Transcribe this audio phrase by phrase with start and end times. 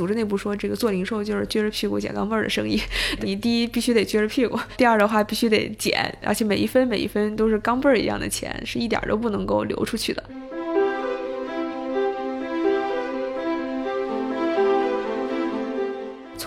[0.00, 2.80] 组织内部说，这个做零售就是撅着屁股捡钢镚儿的生意。
[3.20, 10.24] 你第一必须得撅着屁股，第二的话必须得捡，而且每一分每一分都是钢镚儿一样的钱，是一点都不能够流出去的。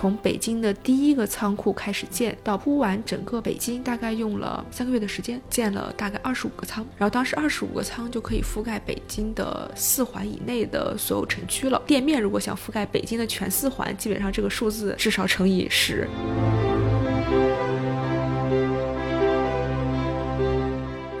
[0.04, 6.86] 从北京的第一个仓库开始建，到铺完整个北京，大概用了三个月的时间，建了大概二十五个仓。
[6.98, 11.82] 然后当时二十五个仓就可以覆盖北京的四环以内的所有城区了。
[11.86, 16.06] 店面如果想覆盖北京的全四环，基本上这个数字至少乘以十。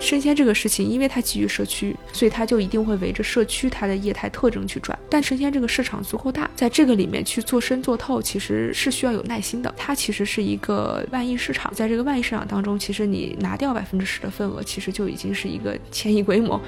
[0.04, 4.96] 生鲜这个事情，因为它基于社区，所以它就一定会围着社区它的业态特征去转。
[5.08, 9.74] 但生鲜这个市场足够大，在这个里面去做深做透，其实是需要有耐心的。
[9.78, 16.60] 它其实是一个万亿市场，在这个万亿市场当中，其实你拿掉百分之十的份额，其实就已经是一个 千亿规模。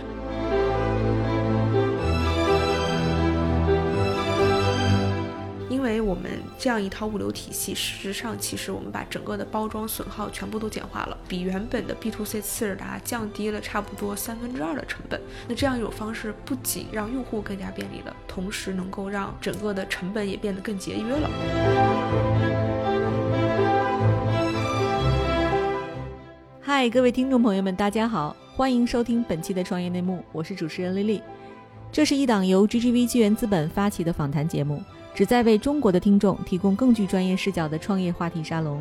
[6.07, 15.21] 我们这样一套物流体系，事实上，其实我们把整个的包装损耗全部都简化了，比原本的 B to C 次日达降低了差不多三分之二的成本。
[15.49, 21.29] 那这样一种方式，不仅让用户更加便利了，同时能够让整个的成本也变得更节约了。
[26.61, 31.21] 嗨，各位听众朋友们，大家好，欢迎收听本期的创业内幕，我是主持人丽丽。
[31.91, 34.81] 这是一档由 GGV 纪元资本发起的访谈节目。
[35.17, 38.79] 旨在为中国的听众提供更具专业视角的创业话题沙龙。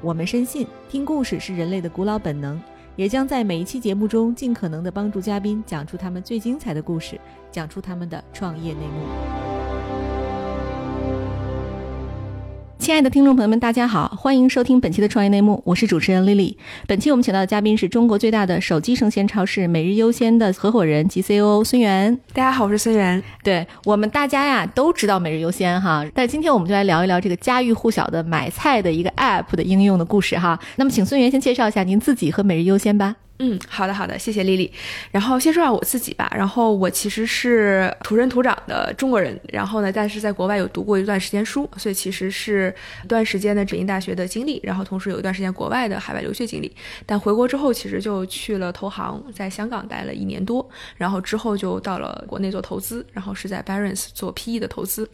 [0.00, 2.58] 我们深信，听故事是人类的古老本能，
[2.96, 7.20] 也将在每一期节目中尽可能的帮助嘉宾讲出他们最精彩的故事，
[7.52, 9.49] 讲出他们的创业内幕。
[12.80, 16.56] 亲爱的听众朋友们，大家好，欢迎收听本期的创业内幕，我是主持人 Lily。
[16.86, 22.18] 本期我们请到的嘉宾是中国最大的手机生鲜超市每日优鲜的合伙人及 COO 孙源。
[22.32, 23.22] 大家好，我是孙源。
[23.44, 30.58] 对我们大家呀都知道每日优鲜哈，但今天我们就来聊一聊这个家喻户晓的买菜的一个 App 的应用的故事哈。
[30.76, 33.16] 那么，请孙源先介绍一下您自己和每日优鲜吧。
[33.42, 34.70] 嗯，好的好的，谢谢丽丽。
[35.10, 36.30] 然后先说下我自己吧。
[36.36, 46.70] 然后我其实是土生土长的中国人，然后呢，但是在国外有读过一段时间书，所以其实是一段时间的北京大学的经历，然后同时有一段时间国外的海外留学经历。
[47.06, 50.68] 但回国之后，其实就去了投行，在香港待了一年多，
[50.98, 55.08] 然后之后就到了国内做投资，然后是在 Barons 做 PE 的投资。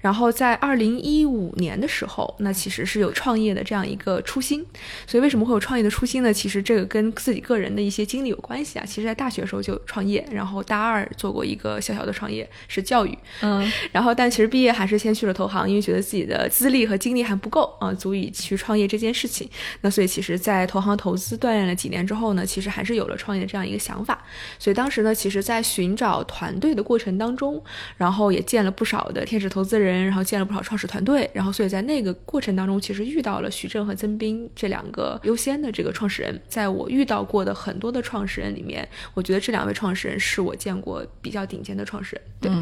[0.00, 4.64] 然后在二零一五年的时候，那其实是有创业的这样一个初心。
[5.06, 6.32] 所以为什么会有创业的初心呢？
[6.32, 8.84] 其实这个跟自己个的一些经历有关系啊。
[8.86, 13.18] 其实，在大学时候就创业，然后大二做过一个小小的创业，是教育。
[13.40, 19.50] 嗯，然后但其实毕业还是先去了投行，因为觉得自己的资历和经历还不够啊，足以去创业这件事情。
[19.80, 24.22] 那所以其实，在投行投资锻炼了几年之后呢，其实还是有了创业这样一个想法。
[24.60, 27.60] 所以当时呢，其实在寻找团队的过程当中，
[27.96, 29.88] 然后也见了不少的天使投资人。
[29.88, 36.38] 人，然后见了不少创始团队，然后所以在那个过程当中，其实遇到了徐正和曾斌这两个优先的这个创始人。
[36.46, 42.24] 在我遇到过的很多的创始人里面，我觉得这两位创始人是我见过比较顶尖的创始人。
[42.40, 42.52] 对，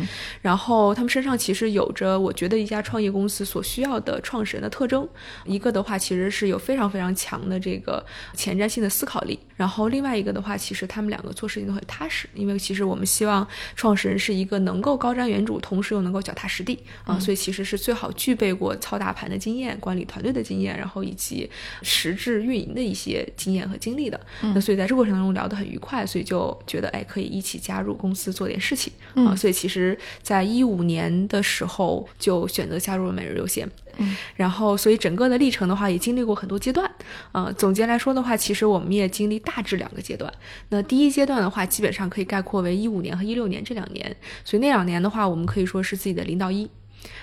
[0.40, 5.06] 然后他们身上其实有着我觉得一家创业公司所需要的创始人的特征。
[5.44, 8.04] 一个的话，其实是有非常非常强的这个
[8.34, 9.38] 前瞻性的思考力。
[9.56, 17.18] 然后另外一个的话，其实他们两个做事情都很踏实，因为其实我们希望创始人是一个能够高瞻远瞩，同时又能够脚踏实地啊。
[17.18, 21.48] 所以其实是最好具备过操大盘的经验、管理团队的经验，然后以及
[21.82, 24.20] 实质运营的一些经验和经历的。
[24.40, 29.34] 那所以在这过程当中聊得很愉快，所以就觉得哎可以一起加入公司做点事情啊。
[29.34, 33.66] 所以其实，在一五年的时候就选择加入了每日优先。
[33.98, 36.90] 嗯，然后所以整个的历程的话也经历过很多阶段
[37.32, 37.52] 啊。
[37.56, 40.32] 总结来说的话，其实我们也经历大致两个阶段。
[40.68, 44.16] 那第一阶段的话，基本上可以概括为一五年和一六年这两年。
[44.44, 46.68] 所以那两年的话，我们可以说是自己的零到一。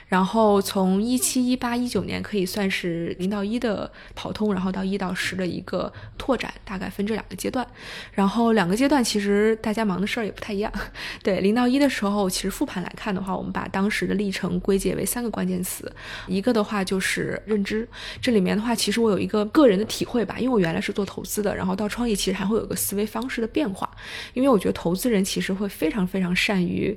[0.08, 7.66] 然后从一七一八一九年可以算是零到一的跑通，然后到一到十的一个拓展，大概分这两个阶段。
[8.12, 10.72] 然后两个阶段其实大家忙的事儿也不太一样。
[11.24, 15.92] 对，零到一的时候，其实复盘来看的话，我们把当时的历程归结为三个关键词，
[16.28, 17.88] 一个的话就是认知。
[18.22, 23.90] 这里面的话，其实我有一个个人的体会吧，因为我原来是做投资的，然后到创业其实还会有个思维方式的变化，
[24.34, 26.96] 因为我觉得投资人其实会非常非常善于。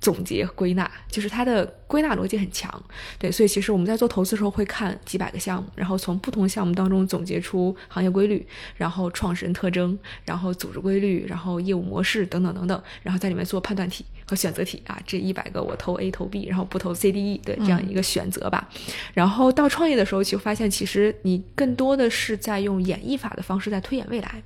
[0.00, 2.82] 总结和归纳，就是它的归纳逻辑很强，
[3.18, 18.68] 对，所以其实我们在做投资的时候会看几百个项目，然后从不同项目当中总结出行业规律，然后创始人特征，然后组织规律，然后业务模式等等等等，然后在里面做判断题和选择题啊，这一百个我投 A 投 B，然后不投 C D E 的这样一个选择吧。
[19.12, 24.42] 然后到创业的时候，其实发现其实你更多的是在用演绎法的方式在推演未来。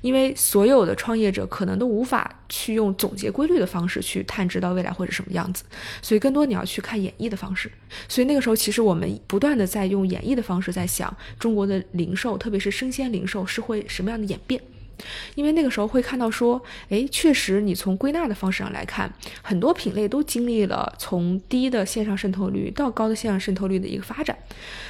[0.00, 5.64] 因为所有的创业者可能都无法去用总结规律的方式去探知到未来会是什么样子，
[6.00, 7.70] 所以更多你要去看演绎的方式。
[8.08, 14.60] 所以那个时候，其实我们不断的在用演绎的方式在想中国的零售，特别是生鲜零售是会什么样的演变。
[15.34, 19.12] 因为那个时候会看到说，哎，确实，你从归纳的方式上来看，
[19.42, 24.36] 很多品类都经历了从低的线上渗透率到高的线上渗透率的一个发展。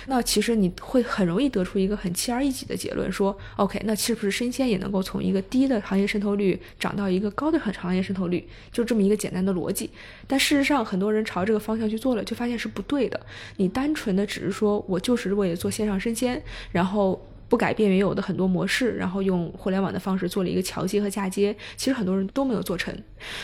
[0.06, 8.46] 那其实你会很容易得出一个很轻而易举的结论，说，OK，那是不是生鲜也能够从一个低的行业渗透率涨到一个高的很行业渗透率？
[8.72, 9.90] 就这么一个简单的逻辑。
[10.26, 13.20] 但事实上，很多人朝这个方向去做了，就发现是不对的。
[13.56, 16.42] 你单纯的只是说我就是为了做线上生鲜，
[16.72, 17.20] 然后。
[17.52, 22.96] 不改变原有的很多模式，然后用互联网的方式做了一个桥接和嫁接，其实很多人都没有做成，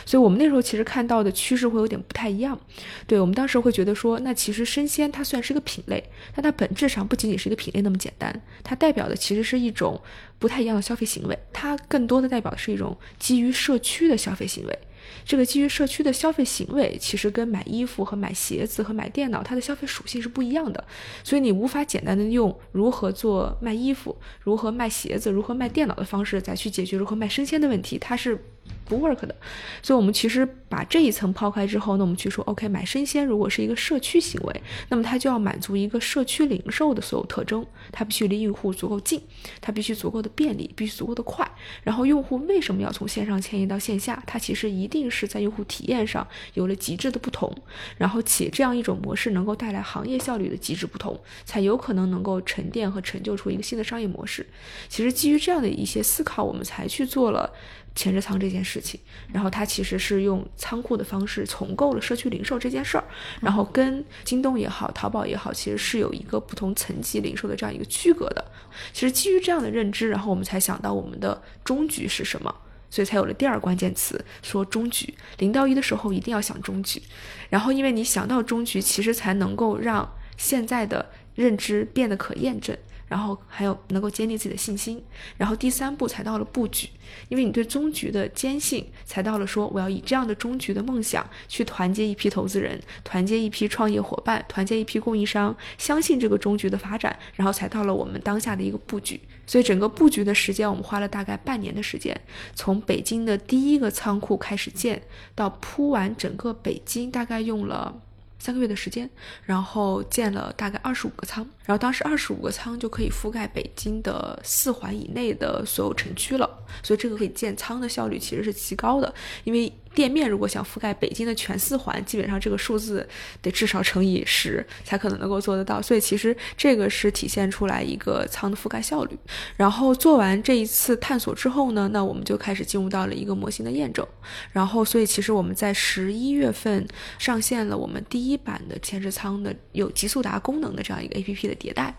[0.06, 2.58] 所以我们那时候其实看到的趋势会有点不太一样。
[3.06, 6.02] 对我们当时会觉得说，那其实生鲜它虽然是个品类，
[6.34, 10.00] 但它本质上不仅仅是一个品类那么简单，它代表的其实是一种
[10.38, 14.78] 不太一样的消费行为，它更多的代表的是一种基于社区的消费行为。
[15.24, 20.84] 这个基于社区的消费行为，其实跟买衣服和买鞋子和买电脑，它的消费属性是不一样的。
[21.22, 28.44] 所以你无法简单的用如何做卖衣服、如何卖鞋子、如何卖电脑的方式再去解决如何卖生鲜的问题，它是。
[28.84, 29.34] 不 work 的，
[29.82, 39.20] 所以我们其实把这一层抛开之后，那我们去说，OK，买生鲜如果是一个社区行为，那么它就要满足一个社区零售的所有特征，它必须离用户足够近，
[39.60, 41.46] 它必须足够的便利，必须足够的快。
[41.82, 44.22] 然后用户为什么要从线上迁移到线下？
[44.26, 47.54] 它其实一定是在用户体验上有了极致的不同，
[47.98, 54.46] 然后且这样一种模式能够带来行业效率的极致不同，才有可能能够沉淀和成就出一个新的商业模式。
[54.88, 57.52] 其实基于这样的一些思考，我们才去做了。
[57.98, 59.00] 前置仓这件事情，
[59.32, 63.02] 然后它其实是用仓库的方式重构了社区零售这件事儿，
[63.40, 68.52] 然后跟京东也好，淘宝也好，其实是有一个不同层级零售的这样一个区隔的。
[68.92, 72.54] 其实基于这样的认知，然后我们才想到我们的终局是什么，
[72.88, 75.12] 所以才有了第二关键词，说终局。
[75.38, 77.02] 零到一的时候一定要想终局，
[77.50, 82.76] 然后因为你想到终局，其实才能够让现在的认知变得可验证。
[83.08, 85.02] 然后还有能够坚定自己的信心，
[85.36, 86.88] 然后第三步才到了布局，
[87.28, 99.20] 因为你对终局的坚信，才到了说我要以这样的终局的梦想去团结一批投资人，团结一批创业伙伴，团结一批供应商，相信这个终局的发展，然后才到了我们当下的一个布局。
[99.46, 102.18] 所以整个布局的时间，我们花了大概半年的时间，
[102.54, 105.02] 从北京的第一个仓库开始建，
[105.34, 108.02] 到铺完整个北京，大概用了。
[108.40, 109.10] 三个月的时间，
[109.46, 116.48] 然后建了大概二十五个仓，然后当时二十五个仓就可以覆盖北京的四环以内的所有城区了，
[116.82, 119.70] 所以这个可以建仓的效率其实是极高的，因为。
[119.94, 123.08] 店面如果想覆盖北京的全四环，基本上这个数字
[123.42, 125.82] 得至少乘以十才可能能够做得到。
[125.82, 129.18] 所以其实这个是体现出来一个仓的覆盖效率。
[129.56, 134.06] 然后做完这一次探索之后呢，那我们就开始进入到了一个模型的验证。
[134.52, 136.86] 然后所以其实我们在十一月份
[137.18, 141.94] 上线了我们第一版的前置仓的有极速达功能的这样一个 APP 的迭代。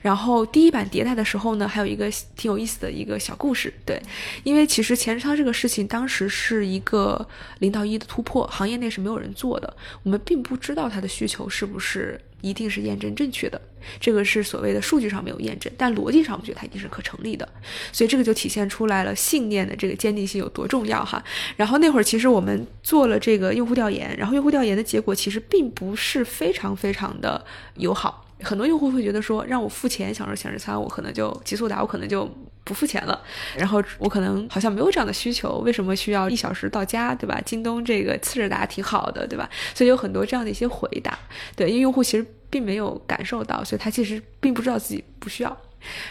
[0.00, 4.02] 然后第一版迭代的时候呢，还有一个挺有意思的一个小故事，对，
[4.42, 7.24] 因为其实前置仓这个事情当时是一个
[7.60, 13.62] 零到一的突破，行业内是没有人做的，我们并不知道它的需求是不是一定是验证正确的，
[14.00, 17.48] 这个是所谓的数据上没有验证，但逻辑上我们觉得它一定是可成立的，
[17.92, 21.22] 所以这个就体现出来了信念的这个坚定性有多重要哈。
[21.54, 27.44] 然后那会儿其实我们做了这个用户调研，然后用户调研的结果其实并不是非常非常的
[27.76, 28.26] 友好。
[28.42, 32.28] 很多用户会觉得说，让我付钱享受显示餐，我可能就极速达，我可能就
[32.64, 33.20] 不付钱了。
[33.56, 37.40] 然后我可能好像没有这样的需求，为什么需要一小时到家，对吧？
[37.44, 39.48] 京东这个次日达挺好的，对吧？
[39.74, 41.18] 所以有很多这样的一些回答，
[41.56, 45.56] 对，因为用户其实并没有感受到，所以他其实并不知道自己不需要。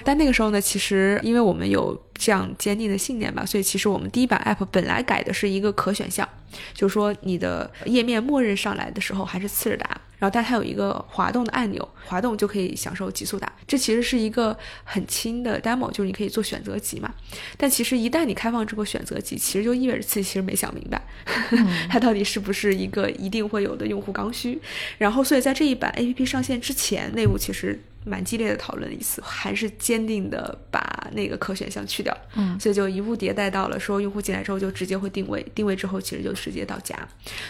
[0.04, 6.28] 但那个时候呢，其实因为我们有这样坚定的信念吧，所以其实我们第一版 app 本来改的是一个可选项，
[6.74, 13.52] 就是说你的页面默认上来的时候还是次日达，然后但它有一个滑动的按钮，滑动就可以享受极速打。
[13.66, 17.12] 这其实是一个很轻的 demo，就是你可以做选择集嘛。
[17.58, 21.02] 但其实一旦你开放这个选择集，其实就意味着自己其实没想明白，
[21.90, 24.62] 它到底是不是一个一定会有的用户刚需。
[25.00, 27.82] 然后所以在这一版 app 上线之前，内部其实。
[28.04, 36.96] 蛮激烈的讨论一次，还是坚定的把那个可选项去掉，嗯，所以就一步迭代到了说用户进来之后就直接会定位，定位之后其实就直接到家，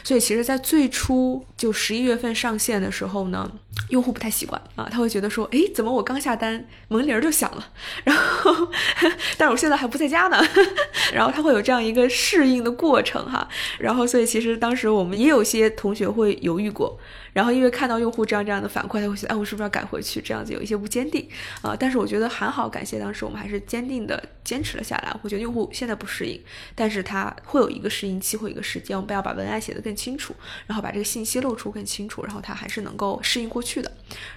[0.04, 3.50] 所以其实，在最初就十一月份上线的时候呢，
[3.90, 7.70] 用户不太习惯啊，他会觉得说，哎，怎么我刚下单门铃就响了，
[8.04, 8.68] 然后，
[9.38, 10.38] 但是我现在还不在家呢，
[11.14, 13.48] 然后他会有这样一个适应的过程哈，
[13.80, 17.00] 然后所以其实当时我们也有些同学会犹豫过。
[17.34, 20.22] 然后因为看到用户这样这样的反馈，他会觉得，哎，我是不是要改回去？
[20.22, 21.28] 这样子有一些不坚定
[21.62, 21.76] 啊。
[21.80, 25.16] 但是我觉得还好，感谢当时我们还是坚定的坚持了下来。
[25.22, 26.42] 我觉得用户现在不适应，
[26.76, 30.36] 但是他会有一个适应期，会有一个时间，我们要把文案写得更清楚，
[30.68, 33.92] 然后把这个信息露出更清楚，然后他还是能够适应过去的。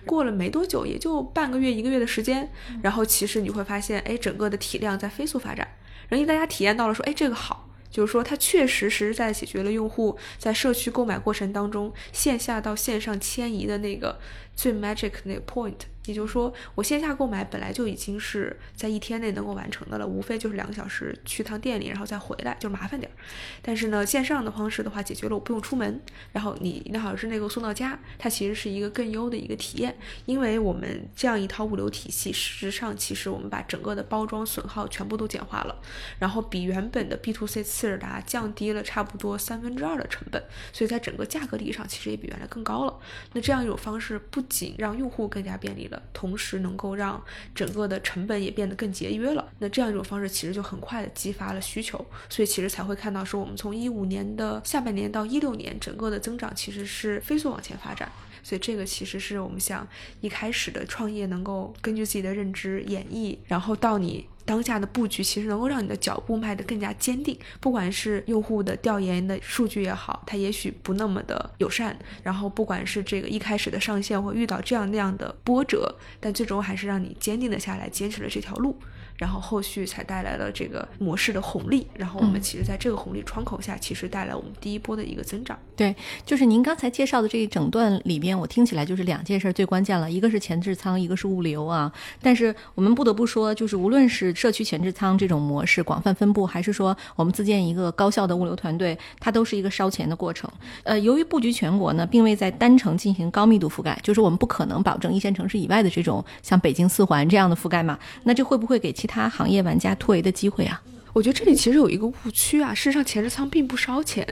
[0.06, 2.48] 过了没多久，也就半个月一个月的时间，
[2.82, 5.66] 然后其实你会发现，哎，整个的体量在飞速发展，
[6.08, 7.68] 然后因为大家体验到了说，哎，这个好。
[7.94, 14.18] 就是说，它确实实在解决了用户在社区购买过程当中线下到线上迁移的那个
[14.56, 15.76] 最 magic 那个 point。
[16.06, 23.14] 也就是说，我线下购买本来就已经是在一天内能够完成的了，无非就是两个小时去趟店里，然后再回来，就麻烦点儿。
[23.62, 26.00] 但是呢，线上的方式的话，解决了我不用出门，
[26.32, 29.96] 然后你两小时内够送到家，它其实是一个更优的一个体验。
[30.26, 35.80] 因为我们这样一套物流体系，事实上其实我们把整个的包装损耗全部都简化了，
[36.18, 40.42] 然后比原本的 B to C 次日达降低了差不多三分之二的成本，
[40.72, 42.98] 所以在整个价格意义上其实也比原来更高了。
[43.32, 45.93] 那这样一种方式不仅让用户更加便利了。
[46.12, 47.22] 同时能够让
[47.54, 58.10] 整个的成本也变得更节约了，那这样一种方式其实就很快的激发了需求，所以其实才会看到说我们从一五年的下半年到一六年，整个的增长其实是飞速往前发展，
[58.44, 59.84] 所以这个其实是我们想
[60.20, 64.26] 一开始的创业能够根据自己的认知演绎，然后到你。
[64.46, 78.76] 当下的布局其实能够让你的脚步迈得更加坚定，不管是用户的调研的数据也好，它也许不那么的友善，然后不管是这个一开始的上线会遇到这样那样的波折，但最终还是让你坚定的下来，坚持了这条路。
[79.24, 85.58] 然后后续才带来了这个模式的红利，然后我们其实在这个红利窗口下，其实带来我们第一波的一个增长。
[85.74, 91.90] 对，就是您刚才介绍的这一整段里边，我听起来就是两件事最关键了，一个是前置仓，一个是物流啊。
[92.20, 100.50] 但是我们不得不说，就是无论是社区前置仓这种模式广泛分布，还是说我们自建一个高效的物流团队，它都是一个烧钱的过程。
[100.82, 107.98] 呃，由于布局全国呢，并未在单城进行高密度覆盖，就是我们不可能保证一线城市以外的这种像北京四环这样的覆盖嘛。
[108.24, 110.82] 那这会不会给其他他行业玩家突围的机会啊！
[111.14, 114.26] 我觉得这里其实有一个误区啊，事实上前置仓并不烧钱，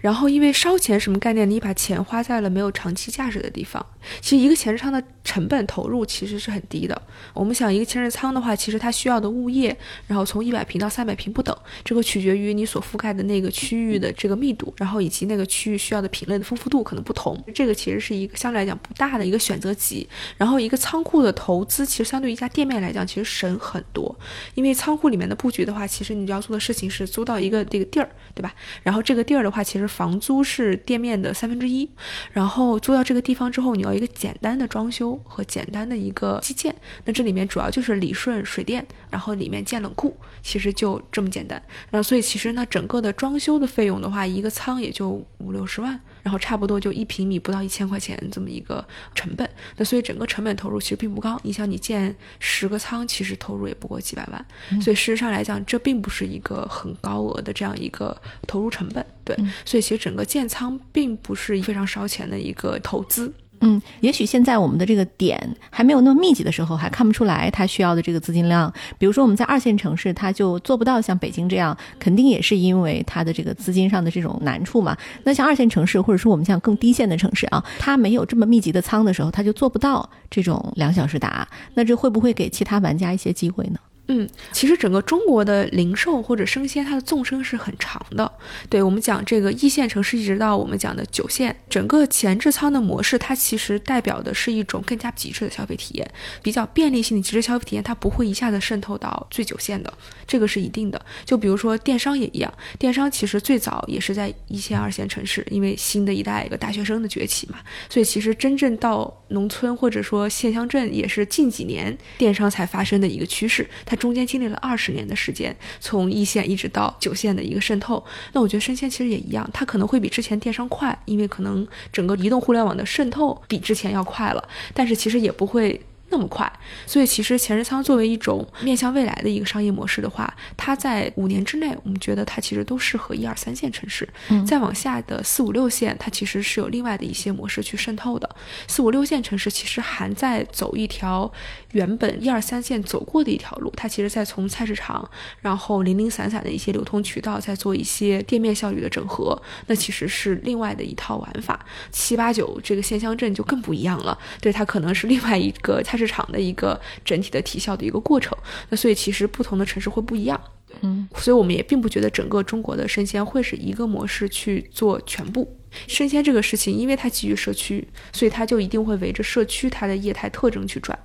[0.00, 1.48] 然后因为烧钱什么概念？
[1.48, 3.84] 你把钱花在了没有长期价值的地方。
[4.20, 7.00] 其实一个前置仓的成本投入其实是很低的。
[7.32, 9.74] 我们想一个前置仓的话，其实它需要的物业，
[10.06, 17.42] 然后从一百平到三百平不等，这个取决于你所覆盖的那个区域的这个密度，然后以及那个区域需要的品类的丰富度可能不同。
[17.54, 20.06] 这个其实是一个相对来讲不大的一个选择级。
[20.36, 24.14] 然后一个仓库的投资，其实相对于一家店面来讲，其实省很多。
[24.54, 26.25] 因为仓库里面的布局的话，其实你。
[26.32, 28.54] 要做的事情是租到一个这个地儿，对吧？
[28.82, 31.88] 然后这个地儿的话，其实房租是店面的三分之一。
[32.32, 36.74] 然后租到这个地方之后，你要一个简单的装修和简单的一个基建。
[37.04, 41.62] 那这里面主要就是理顺、水电，然后里面建冷库，其实就这么简单。
[41.90, 46.00] 然后所以其实呢，整个的装修的费用的话，一个仓也就五六十万。
[46.26, 51.40] 然后差不多就一平米不到一千块钱这么一个成本，那所以整个成本投入其实并不高。
[51.44, 59.06] 你想你建十个仓，其实投入也不过几百万，所以事实上来讲，这并不是一个很高额的这样一个投入成本。
[59.24, 63.32] 对，所以其实整个建仓并不是非常烧钱的一个投资。
[63.60, 65.38] 嗯，也许现在我们的这个点
[65.70, 68.72] 还没有那么密集的时候，还看不出来它需要的这个资金量。
[68.98, 74.96] 比如说我们在二线城市，它就做不到像北京这样，肯定也是因为它的这个资金上的这种难处嘛。
[75.24, 81.48] 那像二线城市，或者说我们像更低线的城市啊，它没有这么密集的仓的时候，它就做不到这种两小时达。
[81.74, 83.78] 那这会不会给其他玩家一些机会呢？
[84.08, 88.30] 嗯，其实整个中国的零售或者生鲜，它的纵深是很长的。
[88.70, 96.08] 对我们讲这个一线城市，一直到我们讲的九线，整个前置仓的模式，它其实代表的是一种更加极致的消费体验，
[96.40, 99.92] 比较便利性的极致消费体验，它不会一下子渗透到最九线的，
[100.24, 101.04] 这个是一定的。
[101.24, 107.58] 就比如说电商也一样，电商其实最早也是在一线、二线城市，因为新的一代一个大学生的崛起嘛，
[107.88, 113.68] 所以其实真正到农村或者说县乡镇，也是近几年电商才发生的一个趋势。
[113.84, 118.04] 它中间经历了二十年的时间，从一线一直到九线的一个渗透。
[118.32, 125.80] 那我觉得生鲜其实也一样，它可能会比之前电商快，因为可能整个移动互联网的渗透比之前要快了，但是其实也不会。
[126.08, 126.50] 那么快，
[126.86, 134.08] 所以其实前置仓作为一种面向未来的一个商业模式的话，它在五年之内，我们觉得它其实都适合一二三线城市。
[134.46, 138.36] 再往下的四五六线，它其实是有另外的一些模式去渗透的。
[138.68, 141.30] 四五六线城市其实还在走一条
[141.72, 145.10] 原本一二三线走过的一条路，它其实在从菜市场，
[145.40, 149.36] 然后零零散散的一些流通渠道，在做一些店面效率的整合，
[149.66, 151.66] 那其实是另外的一套玩法。
[151.90, 155.95] 七八九这个县乡镇就更不一样了，对它可能是另外一个菜。
[155.96, 158.36] 市场的一个整体的提效的一个过程，
[158.68, 160.40] 那所以其实不同的城市会不一样，
[160.82, 170.98] 嗯，所以我们也并不觉得整个中国的生鲜会是一个模式去做全部，生鲜这个事情，因为它基于社区，所以它就一定会围着社区它的业态特征去转。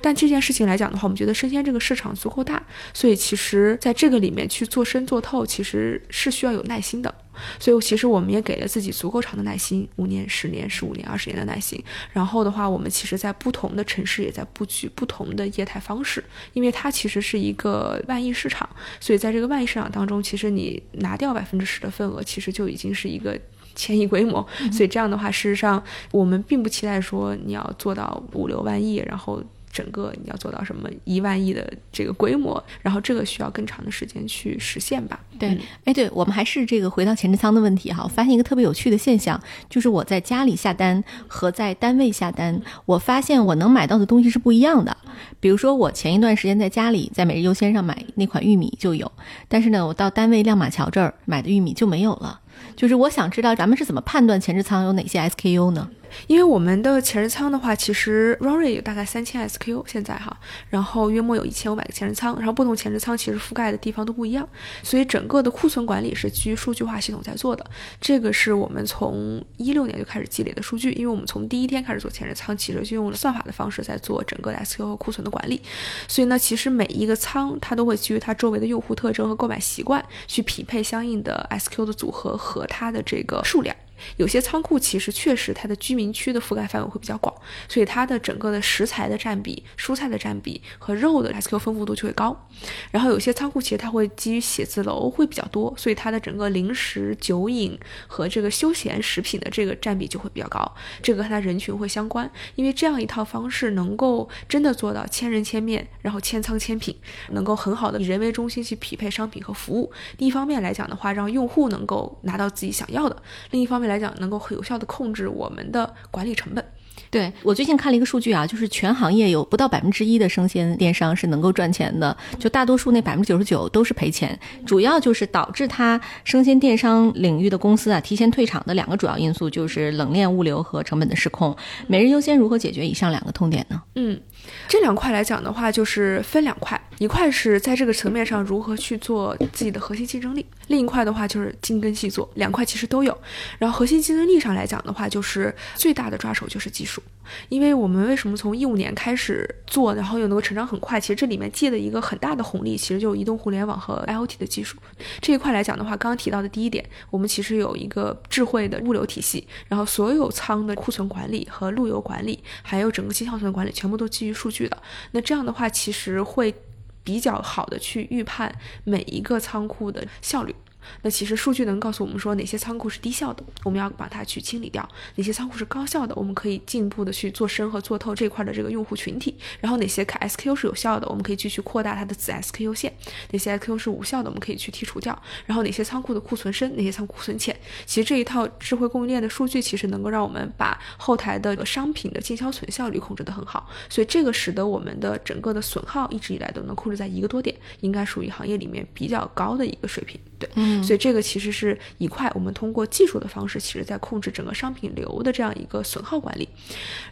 [0.00, 7.14] 但这件事情来讲的话，我们觉得生鲜这个市场足够大，所以其实在这个里面去做深做透，其实是需要有耐心的。
[7.58, 11.82] 所以其实我们也给了自己足够长的耐心，五年、十年、十五年、二十年的耐心。
[12.12, 16.22] 然后的话，我们其实在不同的城市也在布局不同的业态方式，
[16.52, 18.68] 因为它其实是一个万亿市场，
[19.00, 23.38] 所以在这个万亿市场当中，其实你拿掉百分之十的份额，其实就已经是一个
[23.74, 24.46] 千亿规模。
[24.72, 29.42] 所以这样的话，事实上我们并不期待说你要做到五六万亿，然后。
[29.74, 35.18] 整个你要做到什么一万亿的这个规模，然后这个需要更长的时间去实现吧？
[35.36, 38.04] 对，哎，对我们还是这个回到前置仓的问题哈。
[38.04, 39.38] 我发现一个特别有趣的现象，
[39.68, 44.96] 就是我在家里下单和在单位下单，我发现我能买到的东西是不一样的。
[45.40, 49.10] 比如说，我前一段时间在家里在每日优鲜上买那款玉米就有，
[49.48, 52.40] 但是呢，我到单位亮马桥这儿买的玉米就没有了。
[52.76, 55.88] 就是我想知道咱们是怎么判断前置仓有哪些 SKU 呢？
[56.28, 60.36] 因为我们的前置仓的话，其实 Rory 有大概三千 SKU 现在哈，
[60.70, 64.48] 然后约莫有一千五百个前置仓，然后不同前置仓其实覆盖的地方都不一样，
[64.84, 67.66] 所以整个的库存管理是基于数据化系统在做的。
[68.00, 75.60] 这个是我们从一六年就开始积累的数据，因为我们从第一天开始做前置仓，其实就用了算法的方式在做整个的 SKU 和库存的管理。
[76.06, 83.74] 所以呢，其实每一个仓它都会基于它周围的用户特征和购买习惯去匹配相应的 SKU 的组合和它的这个数量。
[84.16, 87.34] 有些仓库其实确实它的居民区的覆盖范围会比较广，
[87.68, 92.48] 所以它的整个的食材的占比、蔬菜的占比和肉的 SKU 丰富度就会高。
[92.90, 100.74] 然后有些仓库其实它会基于写字楼会比较多，所以它的整个零食、酒饮和这个休闲食品的这个占比就会比较高。
[101.02, 106.96] 这个和它人群会相关，因为这样一套方式能够真的做到千人千面，然后千仓千品，
[107.30, 109.92] 能够很好的以人为中心去匹配商品和服务。
[110.18, 113.16] 一方面来讲的话，让用户能够拿到自己想要的；
[113.50, 116.64] 另一方面来讲，能够很有效的控制我们的管理成本。
[117.10, 124.36] 对我最近看了一个数据啊，就是全行业有不到百分之一的生鲜电商是能够赚钱的，就大多数那百分之九十九都是赔钱。
[124.66, 131.56] 主要就是导致它生鲜电商领域的公司啊提前退场的两个主要因素，就是冷链物流和成本的失控。
[131.86, 133.80] 每日优先如何解决以上两个痛点呢？
[133.94, 134.20] 嗯，
[134.68, 143.16] 这两块来讲的话，就是分两块，一块是在这个层面上如何去做自己的核心竞争力，另一块的话就是精耕细作，两块其实都有。
[143.58, 147.02] 然后核心竞争力上来讲的话，就是最大的抓手就是技术。
[147.48, 151.00] 因为我们为什么从一五年开始做，然后又能够成长很快？
[151.00, 154.76] 其实这里面借的一个很大的红利，其实就是移动互联网和 IOT 的技术
[155.20, 164.76] 这一块来讲的话，刚刚提到的第一点，我们其实有一个智慧的物流体系，然后所有仓的库存管理和路由管理，还有整个经销存管理，全部都基于数据的。
[165.12, 166.54] 那这样的话，其实会
[167.02, 170.54] 比较好的去预判每一个仓库的效率。
[171.02, 174.82] 那其实数据能告诉我们说哪些仓库是低效的，我们要把它去清理掉；
[175.16, 179.36] 哪些仓库是高效的，我们可以进一步的去做深和做透这块的这个用户群体。
[179.60, 182.90] 然后哪些 SKU 是有效的，我们可以继续扩大它的子 SKU 线；
[183.30, 185.16] 哪些 SKU 是无效的，我们可以去剔除掉。
[185.46, 187.54] 然后哪些仓库的库存深，哪些仓库存浅。
[187.86, 193.68] 其实这一套智慧供应链的数据，其实能够让我们把后台的商品的进销存效率控制得很好。
[193.88, 200.18] 所以这个使得我们的整个的损耗一直以来都能控制在一个多点，应该属于行业里面比较高的一个水平。
[200.38, 206.48] 对，嗯，所以这个其实是一块，我们通过技术的方式，其实在控制整个商品流的这样一个损耗管理。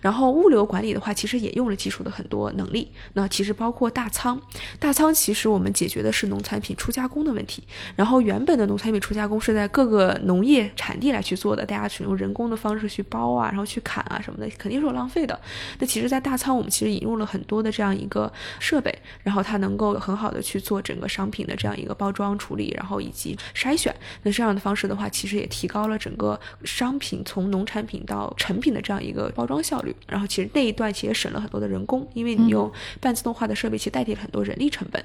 [0.00, 2.90] 然后物流管理的话，其实也用了技术的很多能力。
[3.14, 4.40] 那其实包括大仓，
[4.78, 7.62] 大仓其实我们解决的是农产品初加工的问题。
[7.96, 15.38] 然后原本的农产品初加工是在各个农业产地来去做的，大家使用人工的方式去包啊，然后去砍啊什么的，肯定是有浪费的。
[15.78, 29.94] 那其实，在大仓我们其实引入了很多的这样一个设备，然后它能够很好的去做整个商品的这样一个包装处理，然后以及筛选，那这样的方式的话，其实也提高了整个商品从农产品到成品的这样一个包装效率。
[30.06, 35.04] 然后其实那一段其实省了很多的人工，因为你用半自动化的设备，其实代替了很多人力成本。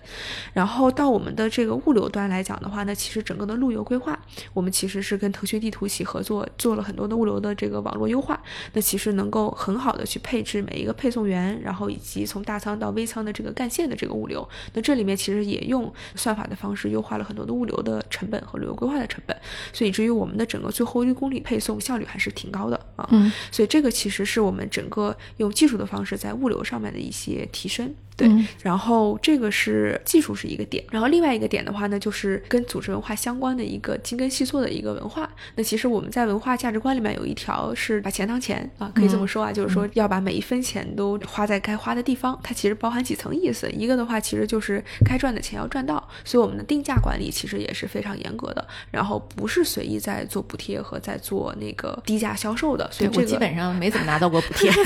[0.54, 4.18] 然后到我们的这个物流端来讲的话，那其实整个的路由规划，
[4.54, 8.42] 我们其实是跟腾讯地图一起合作，做了很多的物流的这个网络优化。
[8.74, 14.48] 那其实能够很好的去配置每一个配送员，然后以及从大仓到微仓的这个干线的这个物流。
[14.74, 18.04] 那这里面其实也用算法的方式优化了很多的物流的。
[18.10, 19.36] 成本和旅游规划的成本，
[19.74, 22.76] 所以至于我们的整个最后一公里配送效率还是挺高的。
[22.96, 23.08] 啊。
[23.12, 27.94] 嗯，所以这个其实是我们整个用技术的方式在物流上面的一些提升。
[28.18, 35.30] 对，嗯然后这个是技术是一个点，然后另外一个点的话呢，就是跟组织文化相关的一个精耕细作的一个文化。
[35.56, 42.38] 那其实我们在文化价值观里面有一条是把钱当钱啊，可以这么说啊，就是说要把每一分钱都花在该花的地方。
[42.44, 54.72] 它其实包含几层意思，一个的话其实就是该赚的钱要赚到，所以我们的定价管理其实也是非常严格的，然后不是随意在做补贴和在做那个低价销售的，所以这个我基本上没怎么拿到过补贴。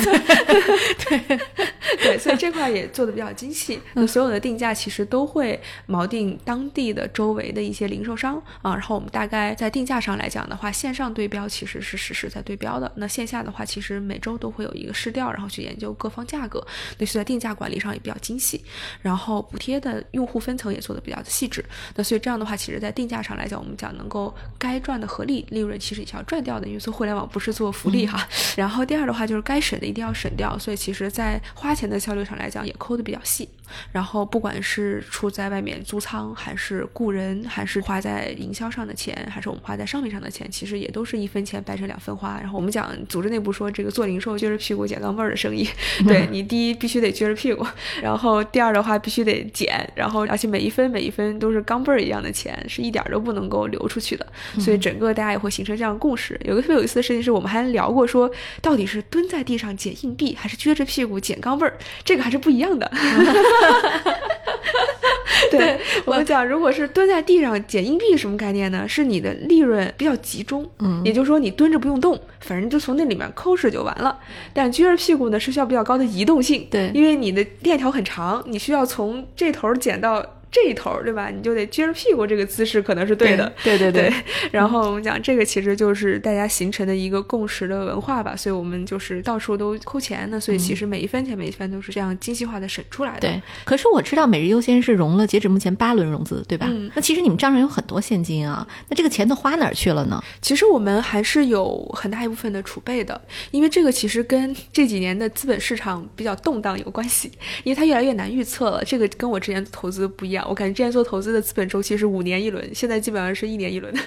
[2.02, 3.78] 对，所以这块也做的比较精细。
[3.94, 12.90] 那所有的定价其实都会锚定当地的周围的一些零售商啊，然后我们大概在定价上来讲的话，线上对标其实是实时在对标的。
[12.96, 16.66] 那线下的话，其实每周都会有一个试调，然后去研究各方价格，
[16.98, 18.64] 那是在定价管理上也比较精细。
[19.02, 21.66] 然后补贴的用户分层也做的比较的细致。
[21.96, 28.28] 那所以这样的话，其实在定价上来讲，我们讲能够该赚的合理利润，其实也是要赚掉的，因为做互联网不是做福利哈。
[28.56, 33.50] 然后第二的话就是该省的一定要省掉，所以其实在花钱的效率上来讲也抠的比比较细。
[33.92, 42.38] 然后不管是出在外面租仓，还是雇人，还是花在营销上的钱，还是我们花在商品上的钱，其实也都是一分钱掰成两分花。
[42.40, 45.68] 然后我们讲组织内部说这个做零售撅着屁股捡钢镚儿的生意，
[46.08, 47.66] 对 你第一必须得撅着屁股，
[48.02, 54.26] 然后第二的话必须得捡，然后而且每一分每一分都是钢镚儿一样的钱，是一点儿都不能够流出去的。
[54.60, 56.40] 所以整个大家也会形成这样的共识。
[56.44, 58.30] 有个特别有意思的事情是我们还聊过说，
[58.62, 62.90] 到底是蹲在地上捡硬币，还是撅着屁股捡钢镚儿，这个还是不一样的。
[65.52, 68.88] 对我们讲，如果是蹲在地上捡硬币，什么概念呢？
[68.88, 74.18] 是你的利润比较集中，嗯也就是说你蹲着不用动，反正就从那里面抠是就完了。
[74.54, 81.30] 但撅着屁股呢，是需要比较高的移动性，对因为你的链条很长，你需要从这头捡到这一头，对吧？
[81.30, 83.52] 你就得撅着屁股，这个姿势可能是对的。
[83.64, 84.14] 对对对，
[84.52, 93.22] 然后我们讲这个其实就是大家形成的一个共识的文化吧，所以我们就是到处都抠钱呢，所以其实每一分钱每一分都是这样精细化的省出来的。
[93.22, 96.68] 对，可是我知道每日优先是融了，截止目前八轮融资，对吧？
[96.70, 100.22] 嗯那其实你们账上有很多现金啊，那这个钱都花哪儿去了呢？
[100.42, 103.20] 其实我们还是有很大一部分的储备的，
[103.52, 107.32] 因为这个其实跟这几年的资本市场比较动荡有关系，
[107.64, 108.84] 因为它越来越难预测了。
[108.84, 113.94] 这个跟我之前投资不一样，我感觉之前做投资的资本周期是五年一轮，现在基本上是一年一轮。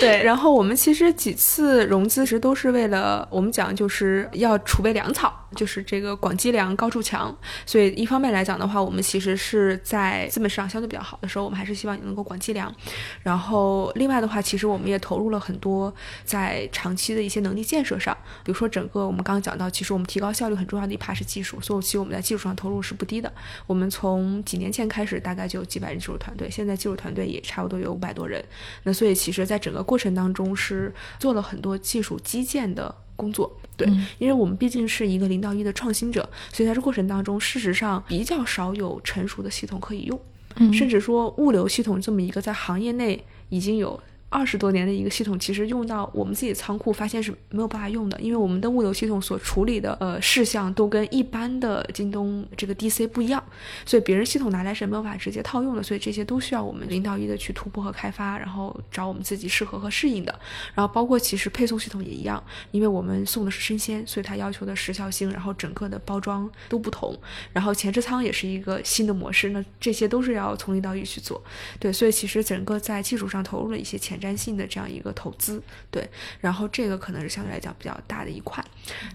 [0.00, 7.34] 对，然后我们其实几次融资时都是为了我们讲就是要储备粮草，就是这个广积粮、高筑墙。
[7.66, 12.74] 所以一方面来讲的话，我们其实是在资本市场相对比较好的时候，我们还是希望你能够广积粮。
[13.22, 15.92] 然后另外的话，其实我们也投入了很多
[16.24, 23.30] 在长期的一些能力建设上，比如说整个我们刚刚讲到，其实我们提高效率很重要的一趴是技术，所以其实我们在技术上投入是不低的。
[23.66, 28.42] 我们从几年前开始，大概就有几百人技术团队，现在技术团队也差不多有五百多人。
[28.84, 33.50] 那所以其实，在整个过程当中是做了很多技术基建的工作。
[33.76, 40.20] 对，嗯因为我们毕竟是一个零到一的创新者，所以在这过程当中，事实上比较少有成熟的系统可以用。
[40.56, 43.98] 嗯甚至说物流系统这么一个在行业内已经有
[44.32, 53.44] 二十多年的一个系统，其实用到我们自己仓库，发现是没有办法用的，因为我们的物流系统所处理的呃事项都跟一般的京东这个 DC 不一样，
[53.84, 60.34] 所以别人系统拿来是没有办法直接套用的，所以这些都需要我们零到一的去突破和开发，然后找我们自己适合和适应的。
[60.74, 67.14] 然后包括其实配送系统也一样，因为我们送的是生鲜，所以它要求的时效性，然后整个的包装都不同。
[67.52, 71.42] 然后前置仓也是一个新的模式，那这些都是要从零到一去做。
[71.78, 75.60] 对，所以其实整个在技术上投入了一些前瞻性的这样一个投资。
[75.90, 76.08] 对，
[76.40, 78.64] 然后这个可能是相对来讲比较大的一块。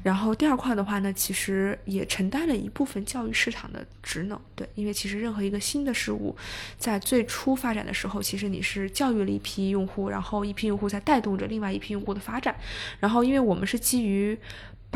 [0.04, 4.38] 然后第二块的话呢，其实也承担了一部分教育市场的职能。
[4.56, 6.36] 对，因为其实任何一个新的事物，
[6.78, 12.54] 在最初发展的时候，其实你是教育了一批用户，然后一批用户在带动着另外一批用户的发展。
[13.00, 14.38] 然后因为我们是基于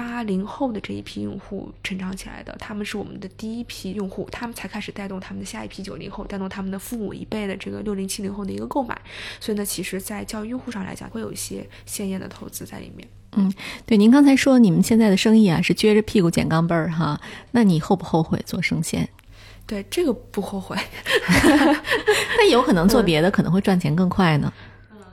[0.02, 9.00] 八零后的这一批用户成长起来的，他们是我们的第一批用户，他们才开始带动他们的下一批九零后，带动他们的父母一辈的这个六零七零后的一个购买。
[9.40, 13.08] 所以呢，其实，在教育用户上来讲，会有一些鲜艳的投资在里面。
[13.34, 13.54] 嗯
[13.86, 19.08] 对，您刚才说你们现在的生意啊是撅着屁股捡钢镚儿哈，那你后不后悔做生鲜？
[19.68, 20.76] 对这个不后悔，
[22.38, 24.52] 那有可能做别的可能会赚钱更快呢。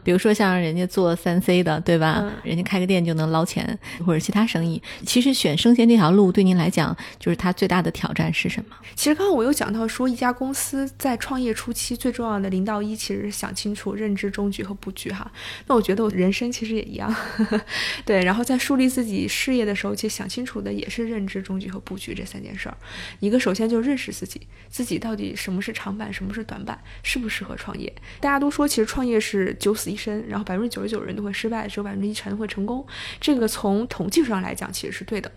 [0.09, 2.21] 比如说像人家做三 C 的，对吧？
[2.23, 4.83] 嗯人家开个店就能捞钱，或者其他生意。
[5.05, 8.77] 其实选生鲜这条路对您来讲，就是它最大的挑战是什么？
[8.95, 15.31] 其实刚刚我有讲到说，一家公司在创业初期最重要的零到一，其实是想清楚认知、中局和布局哈。
[15.67, 17.15] 那我觉得我人生其实也一样，
[18.07, 18.23] 对。
[18.23, 22.77] 然后在树立自己事业的时候，其实想清楚的也是认知、中局和布局这三件事儿。
[23.21, 24.41] 一个首先就认识自己，
[24.71, 27.93] 自己到底什么是长板，什么是短板，适不适合创业。
[28.21, 32.87] 大家都说，其实创业是九死一身，然后百分之九十九人都会失败，只有百分之一才会成功。
[33.21, 35.31] 这个从统计上来讲其实是对的，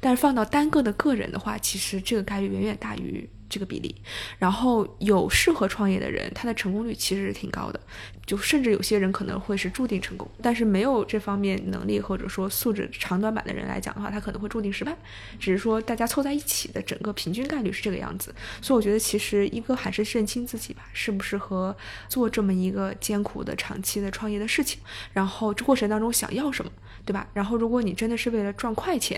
[0.00, 3.28] 但是放到单个的个人的话，其实这个概率远远大于。
[3.48, 3.94] 这个比例，
[4.38, 7.80] 然后有适合创业的人，他的成功率其实是挺高的，
[8.26, 14.96] 就甚至有些人可能会是注定成功，但是没有这方面能力或者说素质长短板的人来讲的话，他可能会注定失败。
[15.38, 21.76] 只是说大家凑在一起的整个平均概率是这个样子，所以我觉得其实一个还是认清自己吧，适不适合
[22.08, 24.80] 做这么一个艰苦的长期的创业的事情，
[25.12, 26.70] 然后过程当中想要什么。
[27.04, 27.24] 对吧？
[27.32, 29.16] 然后，如果你真的是为了赚快钱，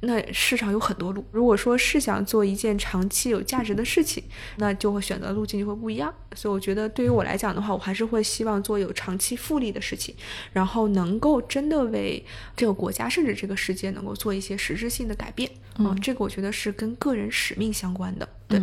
[0.00, 1.24] 那市场有很多路。
[1.32, 4.22] 如果说是想做一件长期有价值的事情，
[4.56, 6.12] 那就会选择路径就会不一样。
[6.34, 10.14] 所以，我觉得对于我来讲的话，我还是会希望做有长期复利的事情，
[10.52, 12.24] 然后能够真的为
[12.56, 15.50] 这个国家甚至这个世界能够做一些实质性的改变。
[15.78, 18.28] 嗯，这个我觉得是跟个人使命相关的。
[18.46, 18.60] 对。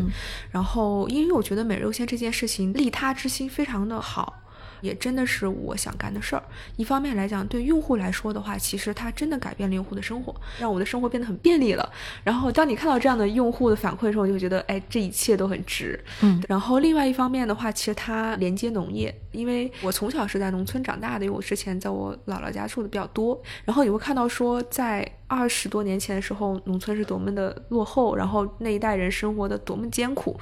[0.52, 4.42] 然后，因为我觉得每日优先这件事情，利他之心非常的好。
[4.82, 6.44] 也真的是我想干的事儿。
[6.76, 11.90] 一方面来讲，对用户来说的话，其实它真的改变了用户的生活，让我的生活变得很便利了。
[12.24, 16.00] 然后，当你看到这样的用户的反馈的时候，你就会觉得，哎，这一切都很值。
[16.22, 16.42] 嗯。
[16.48, 23.40] 然后，另外一方面的话，其实它连接农业，因为我从小是在农村长大的，因为我之前在我姥姥家住的比较多。
[23.64, 30.36] 然后你会看到说，在二十多年前的时候，农村是多么的落后，然后那一代人生活的多么艰苦。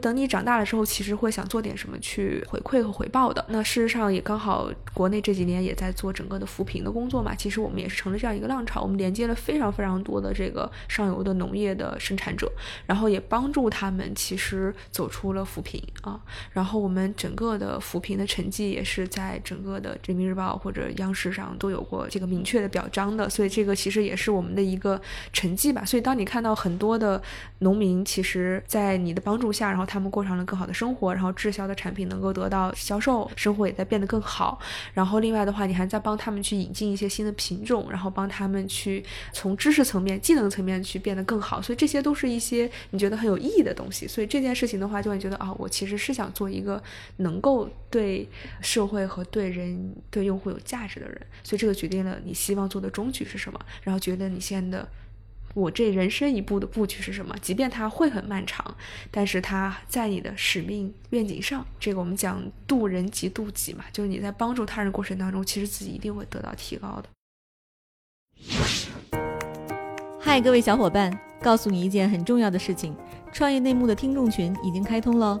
[0.00, 3.44] 等你长大了之后，其实会想做点什么去回馈和回报的。
[3.48, 7.34] 那事实上也刚好，国内这几年也在做整个的扶贫的工作嘛。
[7.34, 12.50] 其实我们也是成了这样一个浪潮，我们连接了非常非常多的这个上游的农业的生产者，
[12.84, 16.20] 然后也帮助他们其实走出了扶贫啊。
[16.52, 23.28] 然后我们整个的扶贫的成绩也是在整个的人民日报或者央视上都有过这个明确的表彰的。
[23.28, 24.36] 所以这个其实也是。
[24.36, 25.00] 我们的一个
[25.32, 27.22] 成绩吧，所以当你看到很多的
[27.60, 34.58] 农民，其实，在你的帮助下，然后他们过上了更好的生活，然后滞销的产品能够得到销售，生活也在变得更好。
[34.92, 41.62] 然后另外的话，你还在帮他们去引进一些新的品种，然后帮他们去从知识层面、技能层面去变得更好。
[41.62, 44.06] 所以这些都是一些你觉得很有意义的东西。
[44.06, 46.82] 所以这件事情的话，就会觉得啊，我其实是想做一个
[47.16, 48.15] 能够对
[48.62, 51.20] 社会和对人、对用户有价值的人。
[51.42, 53.96] 所以这个决定了你希望做的终局是什么，然后。
[54.06, 54.88] 觉得你现在的
[55.52, 57.34] 我这人生一步的布局是什么？
[57.42, 58.76] 即便它会很漫长，
[59.10, 67.08] 但是它在你的使命愿景上，这个我们讲渡人即渡己嘛，就是你在帮助他人过程当中，其实自己一定会得到提高的。
[70.20, 72.94] 嗨，各位小伙伴，告诉你一件很重要的事情：
[73.32, 75.40] 创业内幕的听众群已经开通了。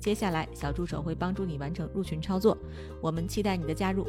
[0.00, 2.56] 接下来，小助手会帮助你完成入群操作。
[3.02, 4.06] 我们期待你的加入。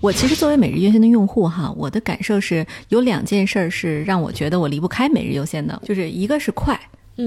[0.00, 6.78] 我其实作为每日优先的用户哈，我的感受是有两件事儿是让我觉得我离不开每日优先的，就是一个是快。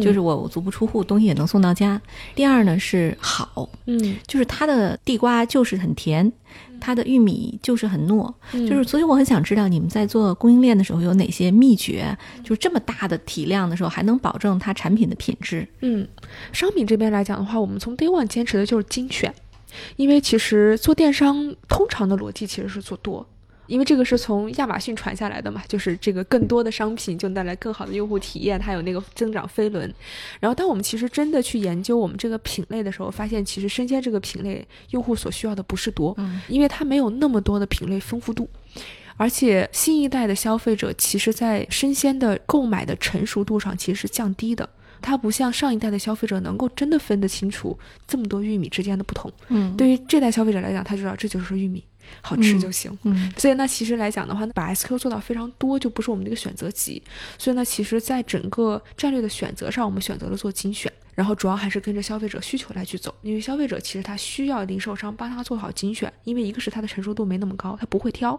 [0.01, 2.01] 就是我足不出户，东西也能送到家。
[2.33, 6.31] 第二呢是好，嗯，就是它的地瓜就是很甜，
[6.81, 15.65] 它的玉米就是很糯，就是所以我很想知道你们在做供应链的时候有哪些秘诀，就是这么大的体量的时候还能保证它产品的品质。
[15.79, 16.05] 嗯，
[16.51, 19.33] 商品这边来讲的话，我们从 Day One 坚持的就是精选，
[19.95, 23.25] 因为其实做电商通常的逻辑其实是做多。
[23.67, 29.93] 因为这个是从亚马逊传下来的嘛，就是这个更多的商品就带来更好的用户体验，它有那个增长飞轮。
[30.39, 36.15] 然后，当我们其实真的去研究我们这个品类的时候，发现其实生鲜这个品类用户所需要的不是多，
[36.47, 38.49] 因为它没有那么多的品类丰富度，
[39.15, 44.67] 而且新一代的消费者其实在生鲜的购买的成熟度上其实是降低的，
[45.01, 49.31] 它不像上一代的消费者能够真的分得清楚这么多玉米之间的不同。
[49.47, 51.83] 嗯，对于这代消费者来讲，他知道这就是玉米。
[52.21, 57.01] 好吃就行，嗯，所以那其实来讲的话，把 SQ 做到非常多，就不是我们的一个选择集。
[57.37, 60.91] 所以呢，其实在整个战略的选择上，我们选择了做精选。
[61.15, 68.33] 然后主要还是跟着消费者需求来去走，因为消费者其实他需要零售商帮他做好精选，因为一个是他的成熟度没那么高，他不会挑；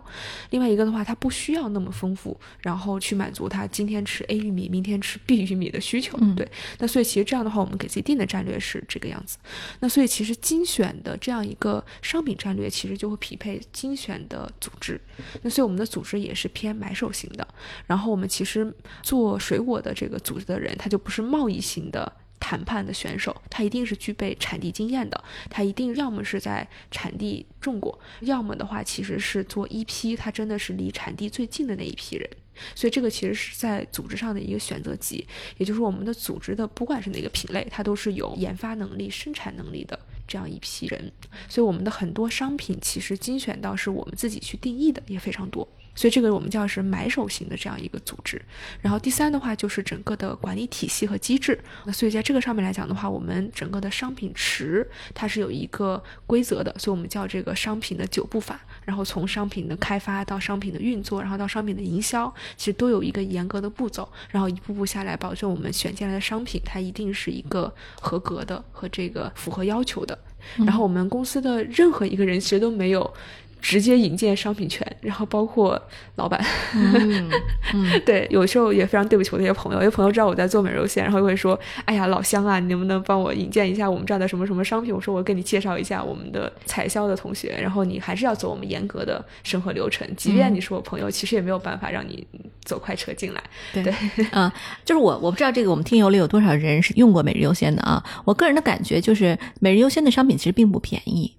[0.51, 6.19] 另外一个的话，他不需要那么丰富，然后去满足他今天吃 A 玉米，明天吃 B 玉米的需求。
[6.35, 9.39] 对，那所以其实这样的话，我们给自己定的战略是这个样子。
[9.81, 15.01] 那所以其实精选的这样一个商品战略，其实就会匹配精选的组织。
[15.43, 17.47] 那所以我们的组织也是偏买手型的。
[17.87, 22.11] 然后我们其实做水果的这个组织的人，他就不是贸易型的。
[22.42, 32.28] 谈判的选手，他一定是具备产地经验的，他一定要么是在产地种过，要么的话其实是做一批，他真的是离产地最近的那一批人。
[32.74, 35.24] 所以这个其实是在组织上的一个选择级，
[35.57, 41.12] 也就是我们的组织的不管是哪个品类，它都是有研发能力、生产能力的这样一批人。
[41.48, 45.66] 所以我们的很多商品其实精选到是我们自己去定义的也非常多。
[45.94, 48.40] 所以这个我们叫是买手型的这样一个组织。
[48.81, 51.59] 然后第三的话就是整个的管理体系和机制。
[51.85, 58.61] 那所以在这个上面来讲的话，我们整个的商品池它是有一个规则的，所以我们叫这个商品的九步法。
[58.85, 64.09] 然后从商品的开发到商品的运作，然后到商品的营销，其实都有一个严格的步骤。
[64.31, 70.18] 然后一步步下来，保证我们选进来的商品它一定是一个合格的和这个符合要求的。
[70.57, 73.14] 然后我们公司的任何一个人其实都没有。
[73.62, 75.81] 直接引荐商品权，然后包括
[76.16, 76.44] 老板，
[78.05, 92.27] 对，有时候也非常对不起我那些朋友，有朋友知道我在做美容线，然后就会说：“哎呀，老乡啊，你能不能帮我引荐一下我们这儿的什么什么商品？”我说：“我给你介绍一下我们的采销的同学。”然后你还是要走我们严格的审核流程，即便你是我朋友，其实也没有办法让你
[92.64, 93.42] 走快车进来。
[93.72, 93.94] 对，
[94.33, 94.51] 嗯，
[94.85, 98.03] 就是我我不知道这个我们听友里有多少人是用过每日优先的啊？
[98.25, 101.33] 我个人的感觉就是每日优先的商品其实并不便宜，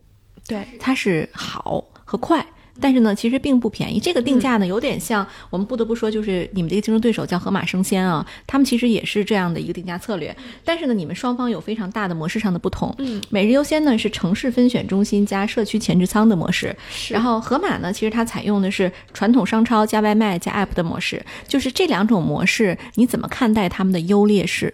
[0.48, 1.84] 对，它是好。
[2.14, 2.46] 和快，
[2.80, 4.00] 但是呢，其实并不便宜。
[4.00, 10.36] 这个定价呢，有点像我们不得不说，就是你们这个竞争对手叫盒马生鲜啊，他们其实也是这样的一个定价策略。
[10.64, 12.94] 但是呢，你们双方有非常大的模式上的不同。
[13.00, 17.16] 嗯，每日优先呢是城市分选中心加社区前置仓的模式，是。
[17.16, 21.26] 然后盒马呢，其实它采用的是传统商超加外卖加 app 的模式。
[21.48, 24.72] 就是这两种模式，你怎么看待他们的优劣势？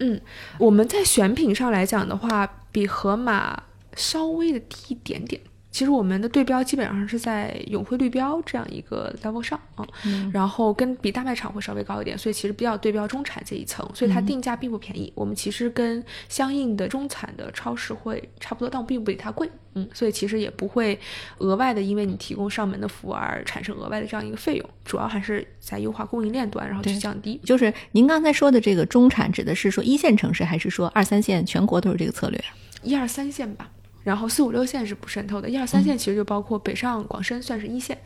[0.00, 0.20] 嗯，
[0.58, 3.62] 我们在选品上来讲的话，比盒马
[3.94, 5.40] 稍微的低一点点。
[5.70, 9.86] 其实我们的对标基本上是在永辉绿标这样一个 level 上啊，
[10.32, 15.12] 然后跟比大卖场会稍微高一点，所以其实比较对标中产这一层，所以它定价并不便宜。
[15.14, 20.98] 我们其实跟相应的中产的超市会差不多，但并不比它贵，嗯，所以其实也不会
[21.38, 27.40] 额外的因为你提供上门的服务而产生额外的这样一个费用，主要还是在优化供应链端，然后去降低。
[27.44, 32.44] 就是您刚才说的这个中产，指的是说一线城市，还是说二三线全国都是这个策略？
[32.82, 33.70] 一二三线吧。
[34.02, 37.96] 然后四五六线是不渗透的，一二三线其实就包括北上广深算是一线，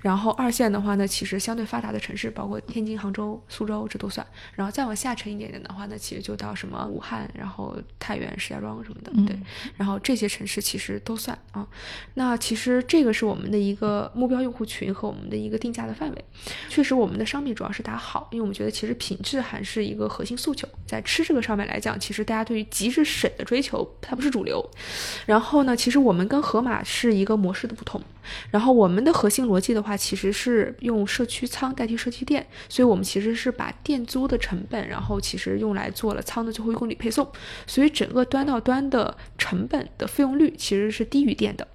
[0.00, 9.38] 然后二线的话呢，其实相对发达的城市包括天津、杭州、苏州这都算，然后再往下沉一点点的话呢，其实就到什么武汉、然后太原、石家庄什么的，对，
[9.76, 11.66] 然后这些城市其实都算啊。
[12.14, 16.24] 那其实这个是我们的一个目标用户群和我们的一个定价的范围。
[16.68, 24.68] 确实，我们的商品主要是打好，因为我们觉得其实品质还是一个核心诉求，在吃这个上面来讲，其实大家对于极致省的追求它不是主流，
[25.26, 25.44] 然后。
[25.54, 28.02] 后呢，其实我们跟盒马是一个模式的不同。
[28.50, 37.30] 然后我们的核心逻辑的话，其实是用社区仓代替社区店，所以我们其实是把店租的成本，然后其实用来做了仓的最后一公里配送，
[37.66, 41.66] 所以整个端到端的成本的费用率其实是低于店的，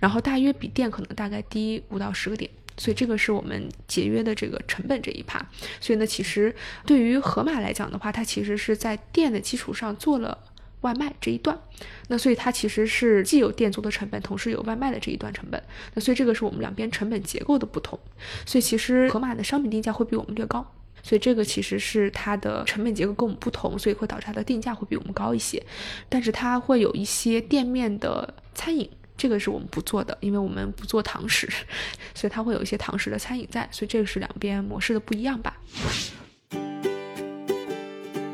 [0.00, 5.44] 然后大约比店可能大概低五到十个点，所以这个是我们节约的这个成本这一趴。
[5.80, 6.54] 所以呢，其实
[6.86, 10.38] 对于盒马来讲的话，它其实是在店的基础上做了。
[10.86, 11.58] 外卖这一段，
[12.06, 15.60] 那所以它其实是既有店租的成本，同时有外卖的这一段成本。
[15.94, 17.98] 那所以这个是我们两边成本结构的不同。
[18.46, 20.64] 所以其实盒马的商品定价会比我们略高，
[21.02, 25.60] 所以这个其实是它的成本结构跟我们不同，所以会导致它的定价会比我们高一些。
[26.08, 31.48] 但是它会有一些店面的餐饮，这个是我们不做的，因为我们不做堂食，
[32.14, 33.68] 所以它会有一些堂食的餐饮在。
[33.72, 35.56] 所以这个是两边模式的不一样吧。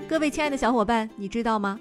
[0.09, 1.81] 各位亲爱的小伙伴，你知道吗？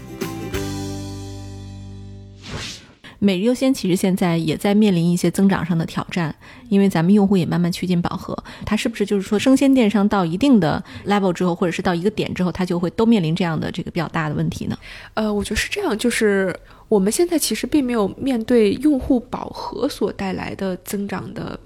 [3.23, 6.35] 每日优先其实现在也在面临一些增长上的挑战，
[6.69, 8.35] 因为咱们用户也慢慢趋近饱和。
[8.65, 14.75] 它是不是就是说生鲜电商到一定的 level 之后，或者是到一个点之后，它就会都面临这样的这个比较大的问题呢？
[15.13, 21.59] 呃，我觉得是这样，就是我们现在其实并没有面对用户饱和所带来的增长的。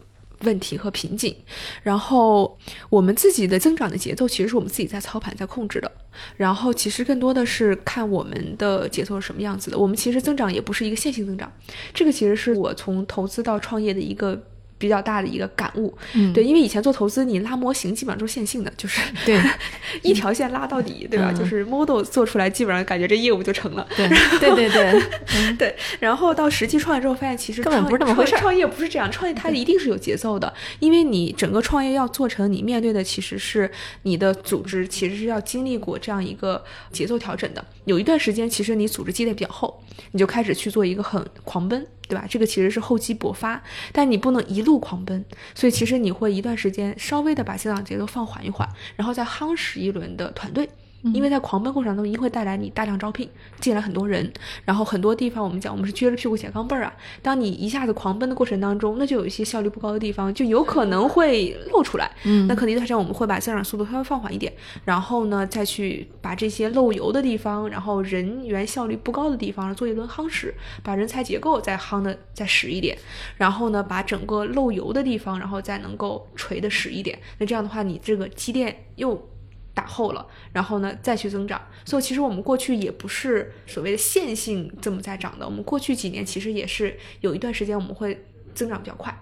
[0.46, 1.36] 问题和瓶颈，
[1.84, 2.58] 然后
[2.90, 5.92] 我们自己的增长的节奏，其实是我们自己在操盘、在控制的。
[6.38, 9.78] 然后其实更多的是看我们的节奏是什么样子的。
[9.78, 11.52] 我们其实增长也不是一个线性增长，
[11.94, 14.42] 这个其实是我从投资到创业的一个。
[14.86, 15.92] 比比较大的一个感悟。
[16.14, 19.38] 嗯，对，因为以前做投资，你拉模型基本上都是线性的，就是对
[20.04, 21.32] 一条线拉到底，对吧？
[21.32, 23.86] 嗯就是 model 做出来，基本上感觉这业务就成了。
[23.98, 24.08] 对
[24.40, 25.02] 对对对，
[25.58, 33.70] 对，然后到实际创业之后，发现其实根本不是那么回事创业不是这样，创业它一定是有节奏的，因为你整个创业要做成，你面对的其实是
[34.04, 37.66] 你的组织，其实是要经历过这样一个节奏调整的。
[37.86, 42.26] 有一段时间，其实你组织积累比较厚，你就开始去做一个很狂奔，对吧？
[42.30, 45.24] 这个其实是厚积薄发，但你不能一路狂奔，
[45.54, 50.70] 所以其实你会一段时间稍微的把增长节奏放缓一缓，然后再夯实一轮的团队。
[51.14, 53.30] 因为在狂奔过程当中，一定会带来你大量招聘，
[53.60, 54.32] 进来很多人，
[54.64, 56.94] 然后很多地方我们讲我们是撅着屁股捡钢镚儿啊。
[57.22, 62.10] 当你一下子狂奔的过程当中，那就有一些效率不高的地方，就有可能会露出来。
[62.24, 64.52] 嗯那可能一段时间我们会把增长速度稍微放缓一点，
[64.84, 70.54] 然后呢再去把这些漏油的地方，然后人员效率不高的地方做一轮夯实，
[70.84, 72.98] 把人才结构再夯的再实一点，
[73.38, 77.18] 然后呢把整个漏油的地方，然后再能够锤的实一点。
[77.38, 79.30] 那这样的话，你这个积淀又
[79.76, 81.62] 打厚了，然后呢再去增长。
[81.86, 89.16] 所以其实我们过去也不是所谓的线性这么在涨的，我们过去几年其实也是有一段时间我们会增长比较快，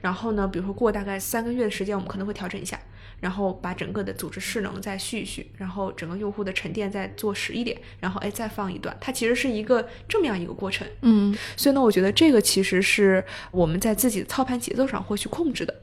[0.00, 2.80] 然后呢，比如说过大概三个月的时间，我们可能会调整一下。
[3.18, 10.86] 然后把整个的组织势能再续一续，然后整个用户的沉淀再做实一点，然后哎再放一段，它其实是一个这么样一个过程。
[11.00, 15.74] 嗯所以呢，我觉得这个其实是我们在自己的操盘节奏上会去控制的。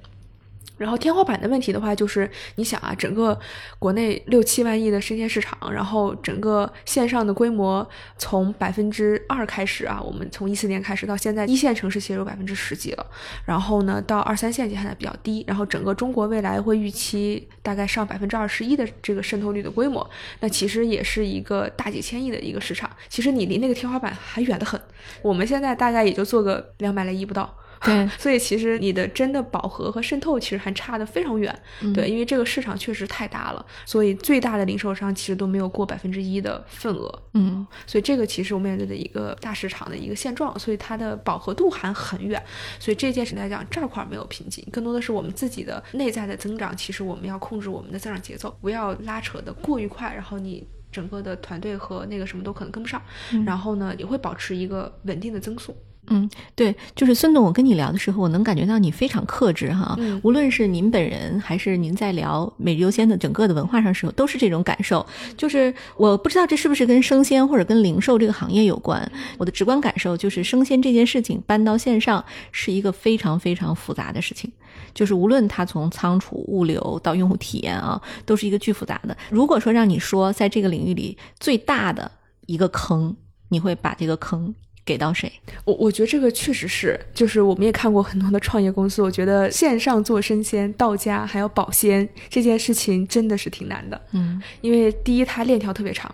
[0.77, 3.39] 然后天花板的问题的话，就是你想啊，整个
[3.79, 13.05] 国内六七万亿的生鲜市场，然后整个线上的规模从百分之二开始啊，我们从一四年开始到现在，一线城市其实有百分之十几了，
[13.45, 20.09] 然后呢到二三线就现在比较低，然后整个中国未来会预期大概上百分之二十一的这个渗透率的规模，
[20.39, 24.81] 那其实也是一个大几千亿的一个市场，其实你离那个天花板还远得很，
[25.21, 27.57] 我们现在大概也就做个两百来亿不到。
[27.83, 31.53] 对，所以其实你的真的饱和和渗透其实还差得非常远，
[31.93, 42.41] 对，因为这个市场确实太大了，所以最大的零售商其实都没有过百分之一的份额，嗯所以这个其实我们面对的一个大市场的一个现状，所以它的饱和度还很远，
[42.79, 50.65] 所以这件事来讲这块儿没有瓶颈，更多的是我们自己的内在的增长，其实我们要控制我们的增长节奏，不要拉扯的过于快，然后你。
[50.93, 53.01] 整个的团队和那个什么都可能跟不上，
[53.47, 55.75] 然后呢，也会保持一个稳定的增速。
[56.07, 59.95] 嗯，对，就是孙总，我跟你聊的时候，我能感觉到你非常克制哈。
[59.97, 65.05] 嗯无论是您本人，还是您在聊每日优先的整个的文化上时候，都是这种感受。
[65.37, 69.09] 就是我不知道这是不是跟生鲜或者跟零售这个行业有关。
[69.37, 74.51] 我的直观感受就是，生鲜这件事情搬到线上是一个非常非常复杂的事情。
[74.93, 79.15] 就是无论它从仓储、物流到用户体验啊，都是一个巨复杂的。
[79.29, 82.11] 如果说让你说在这个领域里最大的
[82.45, 83.15] 一个坑，
[83.49, 84.53] 你会把这个坑
[84.85, 85.31] 给到谁？
[85.65, 96.13] 我我觉得这个确实是，就是我们也看过很多的创业公司，我觉得线上做生鲜、到家还要保鲜这件事情真的是挺难的，嗯因为第一它链条特别长，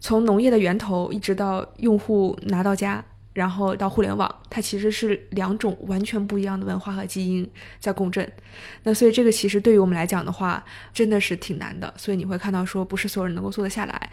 [0.00, 3.04] 从农业的源头一直到用户拿到家。
[3.32, 7.48] 然后到互联网，它其实是两种完全不一样的文化和基因
[7.80, 8.30] 在共振。
[8.82, 10.62] 那所以这个其实对于我们来讲的话，
[10.92, 11.92] 真的是挺难的。
[11.96, 14.10] 所以你会看到说，不是所有人能够做得下来。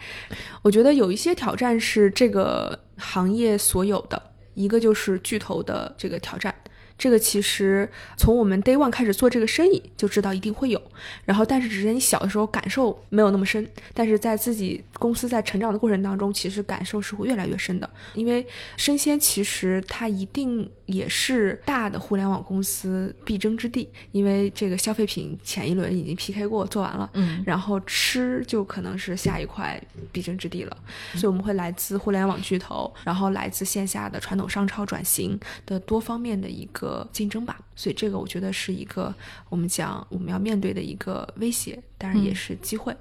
[0.62, 4.22] 我觉得有一些挑战是这个行业所有的，
[4.54, 6.54] 一个就是巨头的这个挑战。
[7.00, 7.88] 这个其实
[8.18, 10.80] 从我们 day one 开始做这个生意就知道一定会有，
[11.24, 17.88] 然后但是只是你小的时候感受没有那么深，但是在自己公司在成长的过程当中，其实感受是会越来越深的。
[18.12, 18.46] 因为
[18.76, 29.82] 生鲜其实它一定也是大的互联网公司必争之地，因为这个消费品前一轮已经 PK 过做完了，嗯然后吃就可能是下一块
[30.12, 30.76] 必争之地了，
[31.14, 37.58] 所以我们会来自互联网巨头，然后来自线下的传统商超转型的多方面的一个竞争吧。
[37.74, 39.14] 所以这个我觉得是一个
[39.48, 42.94] 我们讲我们要面对的一个威胁，当然也是机会。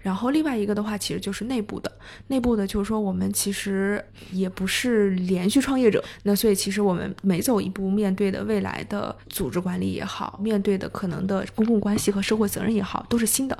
[0.00, 1.90] 然后另外一个的话，其实就是内部的，
[2.26, 13.58] 内部的就是说我们其实也不是连续创业者，那所以其实我们每走一步，面对的未来的组织管理也好，面对的可能的公共关系和社会责任也好，都是新的。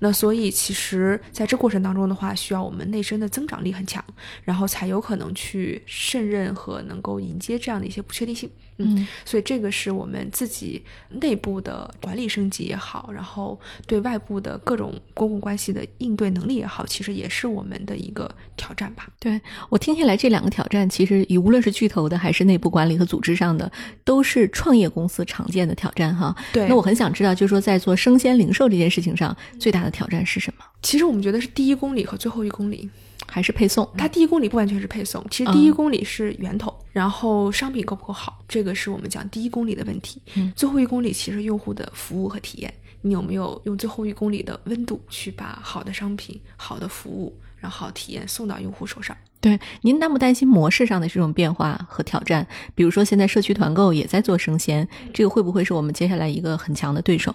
[0.00, 4.04] 那所以其实在这过程当中的话，需要我们内生的增长力很强，
[4.44, 8.50] 然后才有可能去胜任和能够迎接这样的一些不确定性。
[8.78, 19.08] 嗯所以这个是我们自己内部的管理升级也好，然后对外部的各种公共关系的应对能力也好，其实也是我们的一个挑战吧。
[19.18, 23.70] 对我听下来，这两个挑战其实以无论是巨头的还是内部管理和组织上的，
[24.04, 26.34] 都是创业公司常见的挑战哈。
[26.52, 30.64] 对那我很想知道，就是说在做生鲜零售这件事情上，最大的挑战是什么？
[30.82, 32.88] 其实我们觉得是第一公里和最后一公里。
[33.30, 33.88] 还是配送？
[33.96, 40.20] 它第一公里不完全是配送，其实第一公里是源头，然后商品够不够好，这个是我们讲第一公里的问题。
[40.34, 42.72] 嗯最后一公里其实用户的服务和体验，
[43.02, 49.16] 你有没有用最后一公里的温度去把好的商品、好的服务，然后好体验送到用户手上？
[49.40, 52.44] 对，您担不担心模式上的这种变化和挑战？
[52.74, 57.32] 比如说，现在社区团购也在做生鲜，这个会不会是我们接下来一个很强的对手？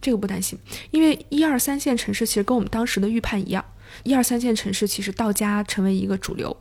[0.00, 0.58] 这个不担心，
[0.90, 3.64] 因为一二三线城市其实跟我们当时的预判一样，
[4.04, 6.56] 一二三线城市其实到家成为一个主流，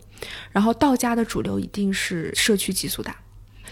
[0.52, 3.16] 然后到家的主流一定是社区极速大。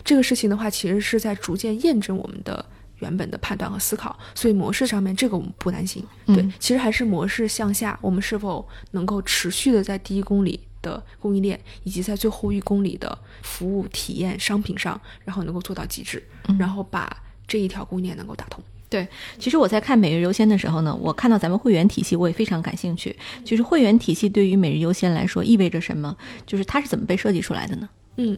[0.03, 2.64] 这个事情的话，其实是在逐渐验证我们的
[2.99, 6.06] 原本的判断和思考，所以模式上面这个我们不担心。
[6.28, 16.24] 对，嗯其实还是模式向下，我们是否能够持续的在第一公里的供应链，以及在最后一公里的服务体验商品上，然后能够做到极致，
[16.60, 18.64] 然后把这一条供应链能够打通。
[18.96, 19.06] 对，
[19.38, 23.14] 其实我在看每日优先的时候呢，我看到咱们会员体系，我也非常感兴趣。
[23.43, 26.16] 就是会员体系对于每日优先来说意味着什么？
[26.46, 27.89] 就是它是怎么被设计出来的呢？
[28.16, 28.38] 嗯，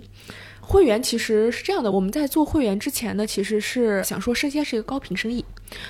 [0.60, 5.46] 会员其实是这样的，我们在做会员之前呢，其实是想说生鲜是一个高频生意。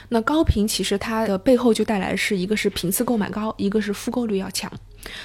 [0.10, 4.70] 那高频其实它的背后就带来是一个是频次购买高，一个是复购率要强。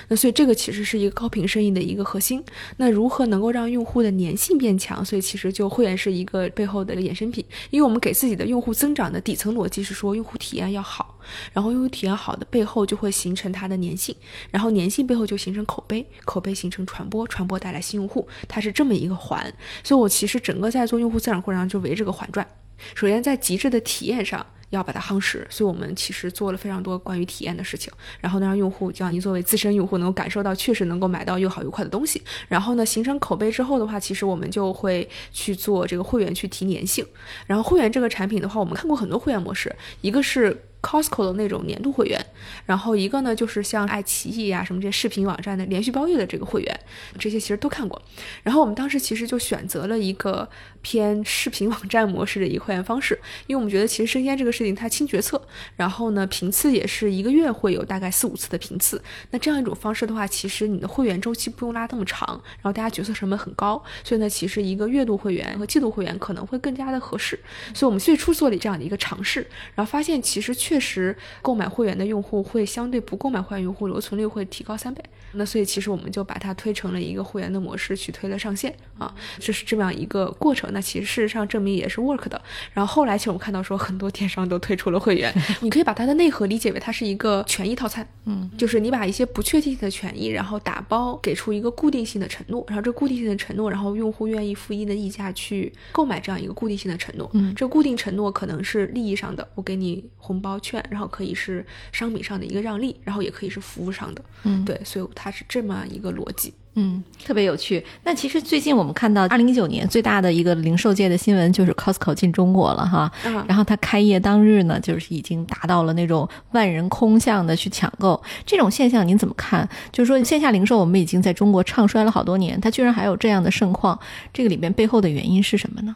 [0.09, 2.43] 那所以这个其实是一个高频生意的一个核心。
[2.77, 5.05] 那如何能够让用户的粘性变强？
[5.05, 11.19] 所以其实就会员是一个背后的衍生品，因为我们给自己的用户增长的底层逻辑是说用户体验要好，
[11.53, 14.15] 然后用户体验好的背后就会形成它的粘性，
[14.51, 19.53] 然后粘性背后就形成口碑，口碑形成传播，传播带来新用户，它是这么一个环。
[19.83, 22.47] 所以我其实整个在做用户增长过程中就围这个环转。
[22.95, 37.07] 首先在极致的体验上要把它夯实，所以我们其实做了非常多关于体验的事情，然后呢让用户，就像您作为自身用户能够感受到确实能够买到又好又快的东西，然后呢形成口碑之后的话，其实我们就会去做这个会员去提粘性，
[37.47, 40.65] 然后会员这个产品的话，我们看过很多会员模式，一个是。
[40.83, 42.21] Costco 的那种年度会员，
[42.67, 46.81] 然后一个呢就是像爱奇艺啊、什么这些视频网站的连续包月的这个会员，
[47.19, 48.01] 这些其实都看过。
[48.43, 50.49] 然后我们当时其实就选择了一个
[50.83, 55.41] 偏视频网站模式的一个会员方式，因为我们觉得其实生鲜这个事情它轻决策，
[55.77, 59.01] 然后呢频次也是一个月会有大概四五次的频次。
[59.31, 67.39] 那这样一种方式的话，其实你的会员周期不用拉那么长，然后大家决策成本很高，所以呢其实一个月度会员和季度会员可能会更加的合适。
[67.73, 75.03] 所以我们最初做了这样的一个尝试，然后发现其实确实购买会员的用户会相对不购买会员用户留存率会提高三倍。
[75.35, 80.71] 那所以其实我们就把它推成了一个会员的模式去推了上线啊，这是这么样一个过程。
[80.75, 82.41] 那其实事实上证明也是 work 的。
[82.75, 97.31] 然后后来其实我们看到说很多电商都推出了会员， 你可以把它的内核理解为它是一个权益套餐，嗯，就是你把一些不确定性的权益，然后打包给出一个固定性的承诺，然后这固定性的承诺，然后用户愿意付一的溢价去购买这样一个固定性的承诺。
[97.33, 104.25] 嗯这固定承诺可能是利益上的，我给你红包券，然后可以是商品上的一个让利，然后也可以是服务上的。
[104.45, 106.55] 嗯对，所以它是这么一个逻辑。
[106.75, 107.85] 嗯，特别有趣。
[108.03, 113.13] 那其实最近我们看到，二零一九年最大的一个零售界的新闻就是 Costco 进中国了哈。
[113.27, 119.69] 嗯然后它开业当日呢，就是已经达到了那种万人空巷的去抢购这种现象，您怎么看？
[119.93, 123.99] 就是说线下零售我们已经在中国唱衰了好多年，它居然还有这样的盛况，
[124.33, 125.95] 这个里边背后的原因是什么呢？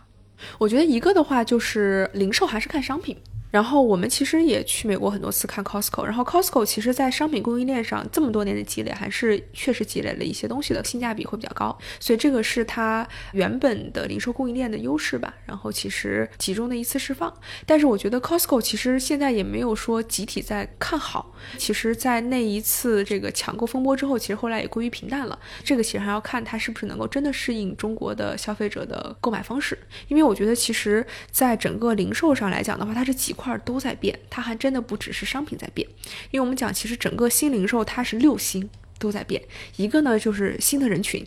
[0.58, 3.16] 我觉得一个的话就是零售还是看商品。
[3.50, 15.32] 然后我们其实也去美国很多次看 Costco，然后 Costco 其实在商品供应链上这么多年的积累，还是确实积累了一些东西的，性价比会比较高，所以这个是它原本的零售供应链的优势吧。
[15.46, 17.32] 然后其实集中的一次释放，
[17.64, 25.38] 但是我觉得 Costco 其实现在也没有说集体在看好，其实，在那一次这个抢购风波之后，其实后来也归于平淡了。
[25.62, 29.78] 这个其实还要看它是不是能够真的适应中国的消费者的购买方式，
[30.08, 35.86] 因为我觉得其实在整个零售上来讲的话，它是几块都在变，它还真的不只是商品在变，
[36.32, 38.68] 因为我们讲其实整个新零售它是六星
[38.98, 39.40] 都在变，
[39.76, 41.24] 一个呢就是新的人群，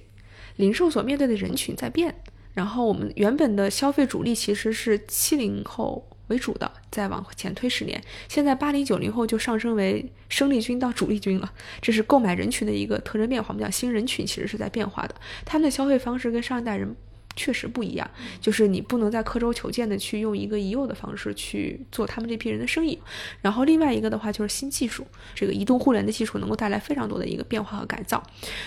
[0.57, 2.13] 零售所面对的人群在变，
[2.53, 6.05] 然后我们原本的消费主力其实是七零后。
[6.29, 11.51] 为主的，再往前推十年，现在八零九零后就上升为生力军到主力军了，
[11.81, 13.47] 这是购买人群的一个特征变化。
[13.49, 16.95] 我们讲新人群其实是在变化的，他们的消费方式跟上一代人
[17.35, 18.09] 确实不一样，
[18.41, 22.99] 就是你不能再刻舟求剑的去用一个已有的方式去做他们这批人的生意。
[23.41, 28.21] 然后另外一个的话就是新技术，这个移动互联的技术能够带来非常多的一个变化和改造。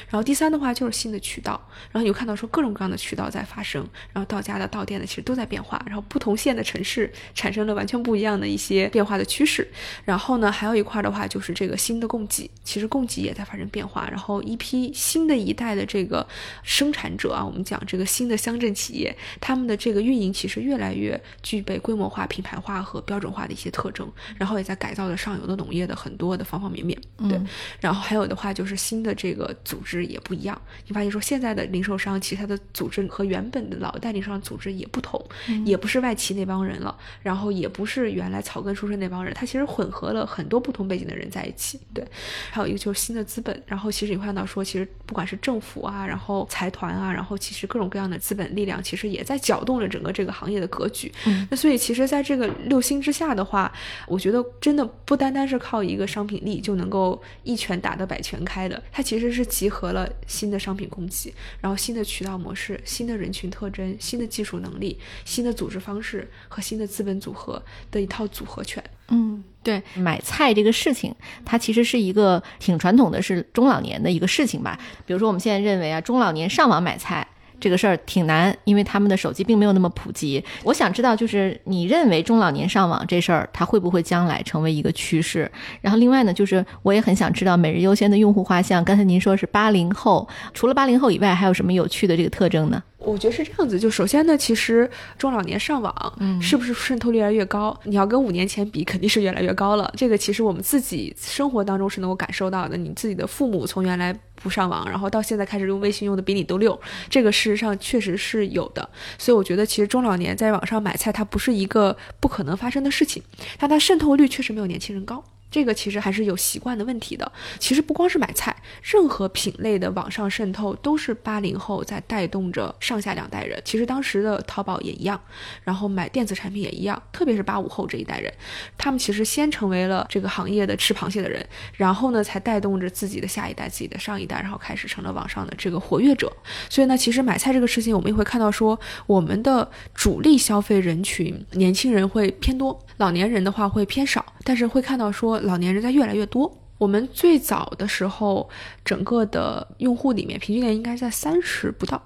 [0.08, 1.60] 然后第三的话就是新的渠道，
[1.90, 9.66] 然后你会看到说各种各样的渠道在发生，然后到家的到店的其实都在变化，然后不同线的城市产生了完全不一样的一些变化的趋势。
[10.04, 14.08] 然后呢，还有一块的话就是这个新的供给，其实供给也在发生变化。
[14.10, 16.26] 然后一批新的一代的这个
[16.62, 26.98] 生产者啊，我们讲这个新的相乡镇企业，他们的这个运营其实越来越具备规模化、品牌化和标准化的一些特征，然后也在改造了上游的农业的很多的方方面面。
[27.28, 27.40] 对，
[27.80, 30.60] 然后还有的话就是新的这个组织也不一样。
[30.86, 35.24] 你发现说现在的零售商其实它的组织和原本的老代零售商组织也不同，
[35.64, 41.80] 也不是外企那帮人了，然后也不是原来草根出身那帮人，他其实混合了很多不同背景的人在一起。
[41.94, 42.04] 对，
[42.50, 51.12] 还有一个就是新的资本，然后其实你会看到说，其实不管是政府啊，然后财团啊，然后其实各种各样的资本力量，其实也在搅动着整个这个行业的格局。
[51.26, 53.72] 嗯，那所以其实在这个六星之下的话，
[54.06, 68.82] 我觉得真的不单单是靠一个商品力就能够一拳打得百拳开的，它其实是集合了新的商品供给，然后新的渠道模式、新的人群特征、新的技术能力、新的组织方式和新的资本组合的一套组合拳。
[69.08, 71.14] 嗯，对，买菜这个事情，
[71.44, 74.78] 它其实是一个挺传统的，是中老年的一个事情吧。
[75.04, 77.26] 比如说，我们现在认为啊，中老年上网买菜
[77.62, 80.42] 这个事儿挺难，因为他们的手机并没有那么普及。
[80.64, 85.48] 我想知道，就是你认为中老年上网这事儿，它会不会将来成为一个趋势？
[85.80, 92.82] 然后另外呢，就是我也很想知道每日优先的用户画像，刚才您说是八零后，除了八零后以外，还有什么有趣的这个特征呢？
[93.04, 94.88] 我觉得是这样子，就首先呢，其实
[95.18, 97.78] 中老年上网，嗯，是不是渗透率越来越高？
[97.84, 99.92] 你要跟五年前比，肯定是越来越高了。
[99.96, 102.76] 这个其实我们自己生活当中是能够感受到的。
[102.76, 106.78] 你自己的父母从原来不上网，然后到现在开始用微信，用的比你都溜，
[107.10, 108.88] 这个事实上确实是有的。
[109.18, 113.22] 所以我觉得，其实中老年在网上买菜，它不是一个不可能发生的事情，
[113.58, 115.22] 但它渗透率确实没有年轻人高。
[115.52, 117.30] 这个其实还是有习惯的问题的。
[117.58, 123.60] 其实不光是买菜，任何品类的网上渗透都是八零后在带动着上下两代人。
[123.64, 125.20] 其实当时的淘宝也一样，
[125.62, 128.32] 然后买电子产品也一样，特别是八五后这一代人，
[128.78, 131.46] 他们其实先成为了这个行业的吃螃蟹的人，
[131.76, 136.32] 然后呢才带动着自己的下一代、自己的上一代，然后开始成了网上的这个活跃者。
[136.70, 145.41] 所以呢，其实买菜这个事情，我们也会看到说，我们的主力消费人群年轻人会偏多，老年人的话会偏少，但是会看到说。
[145.42, 146.58] 老年人在越来越多。
[146.78, 148.48] 我们最早的时候，
[148.84, 152.02] 整个的用户里面平均年龄应该在三十不到，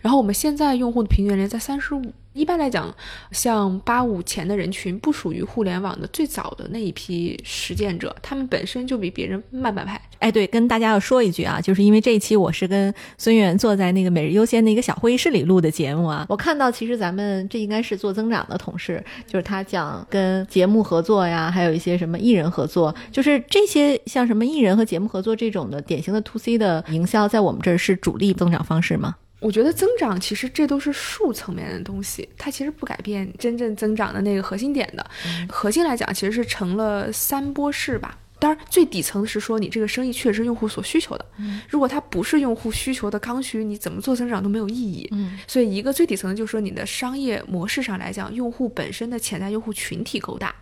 [0.00, 2.02] 然后我们现在用户的平均年龄在三十五。
[2.32, 2.92] 一般来讲，
[3.30, 10.00] 像八五前的人群不属于互联网的最早的那一批实践者，他们本身就比别人慢半拍。
[10.18, 29.14] 哎，对，跟大家要说一句啊，就是因为这一期我是跟孙源坐在那个每日优先的一个小会议室里录的节目啊，我看到其实咱们这应该是做增长的同事，就是他讲跟节目合作呀，还有一些什么艺人合作，就是这些像什么艺人和节目合作这种的典型的 to C 的营销，在我们这儿是主力增长方式吗？
[29.44, 35.06] 我觉得增长其实这都是数层面的东西，它其实不改变真正增长的那个核心点的。
[35.50, 38.18] 核心来讲，其实是成了三波式吧。
[38.40, 41.24] 当然，最底层的是说你这个生意确实是用户所需求的。
[41.68, 45.08] 如果它不是用户需求的刚需，你怎么做增长都没有意义。
[45.12, 50.54] 嗯，所以一个最底层的就是说你的商业模式上来讲，用户本身的潜在用户群体够大，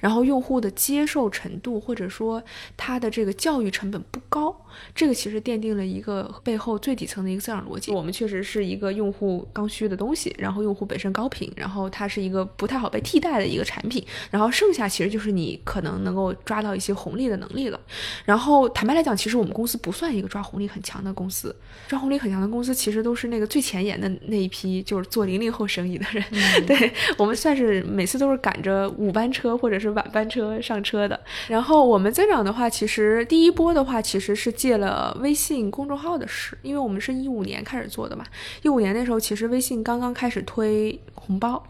[0.00, 2.42] 然后用户的接受程度或者说
[2.76, 4.54] 他的这个教育成本不高，
[4.94, 7.90] 这个其实奠定了一个背后最底层的一个增长逻辑。
[7.90, 17.19] 我们确实是一个用户刚需的东西，然后用户本身高频，然后它是一个不太好被替代的一个产品，然后剩下其实就是你可能能够抓到一些红利。
[17.28, 17.80] 的能力了，
[18.24, 21.54] 然后坦白来讲，其实我们公司不算一个抓红利很强的公司，
[21.88, 26.24] 抓红利很强的公司其实都是那个最前沿的那一批，就是做零零后生意的人。
[26.66, 31.18] 对我们算是每次都是赶着午班车或者是晚班车上车的。
[31.48, 38.24] 然后我们增长的话，其实第一波的话，其实是借了微信公众号的事，因为我们是一五年开始做的嘛，
[38.62, 41.62] 一五年那时候其实微信刚刚开始推红包。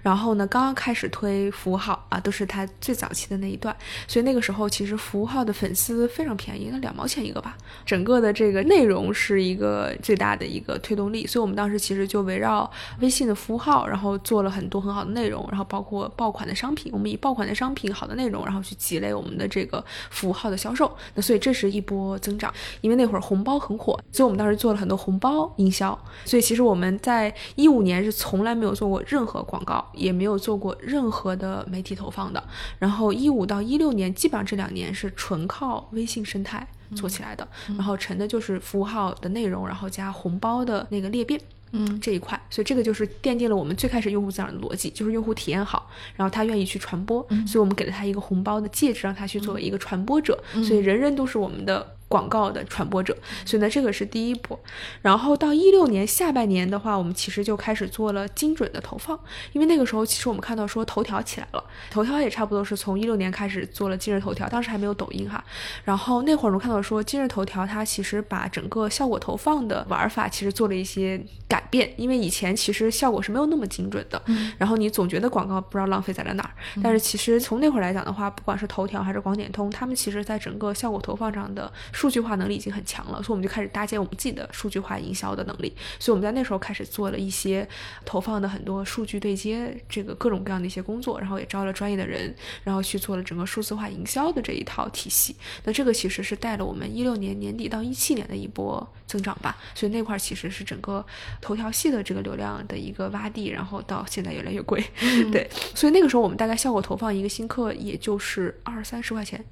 [0.00, 3.76] 然后呢，刚刚开始推服务号啊，都是他最早期的那一段，
[4.08, 7.56] 所以那个时候其实服务号的粉丝非常便宜，那两毛钱一个吧。
[7.84, 12.70] 整个的这个内容是一个最大的一个推动力，所以我们当时其实就围绕
[13.00, 20.90] 微信的服务号，然后做了很多很好的内容，然后包括爆款的商品，我们以爆款的商品、好的内容，然后去积累我们的这个服务号的销售。
[21.14, 25.98] 那所以这是一波增长，因为那会儿红包很火，所以我们当时做了很多红包营销。
[26.24, 29.62] 所以其实我们在一五年是从来没有做过任何广。
[29.66, 32.40] 告也没有做过任何的媒体投放的，
[32.78, 41.40] 然后一五到一六年，基本上这两年是纯靠微信生态做起来的，然后成的就是服务号的内容，然后加红包的那个裂变。
[41.72, 54.58] 嗯，这一块，所以这个就是奠定了我们最开始用户增长的逻辑，就是用户体验好，然后他愿意去传播，所以我们给了他一个红包的戒指，让他去作为一个传播者，所以人人都是我们的广告的传播者，所以呢，这个是第一波。
[55.02, 59.18] 然后到一六年下半年的话，我们其实就开始做了精准的投放，
[59.52, 65.44] 因为那个时候其实我们看到说头条起来了，头条也差不多是从一六年开始做了今日头条，当时还没有抖音哈。
[65.84, 74.22] 然后那会儿我们看到说今日头条它其实把整个效果投放的玩法其实做了一些改变，因为以前其实效果是没有那么精准的，
[74.58, 76.50] 然后你总觉得广告不知道浪费在了哪儿，
[76.80, 81.72] 但是其实从那会儿来讲的话，不管是头条还是广点通，他们其实在整个效果投放上的。
[81.96, 85.74] 数据化能力已经很强了，所以我们就开始搭建我们自己的数据化营销的能力。
[85.98, 87.66] 所以我们在那时候开始做了一些
[88.04, 92.34] 投放的很多数据对接，这个各种各样的一些工作，然后也招了专业的人，
[92.64, 95.34] 然后去做了整个数字化营销的这一套体系。
[95.64, 99.56] 那这个其实是带了我们一六年年底到一七年的一波增长吧。
[99.74, 101.02] 所以那块其实是整个
[101.40, 104.84] 头条系的这个流量的一个洼地，然后到现在越来越贵。
[105.32, 109.42] 对，所以那个时候我们大概效果投放一个新客也就是二三十块钱。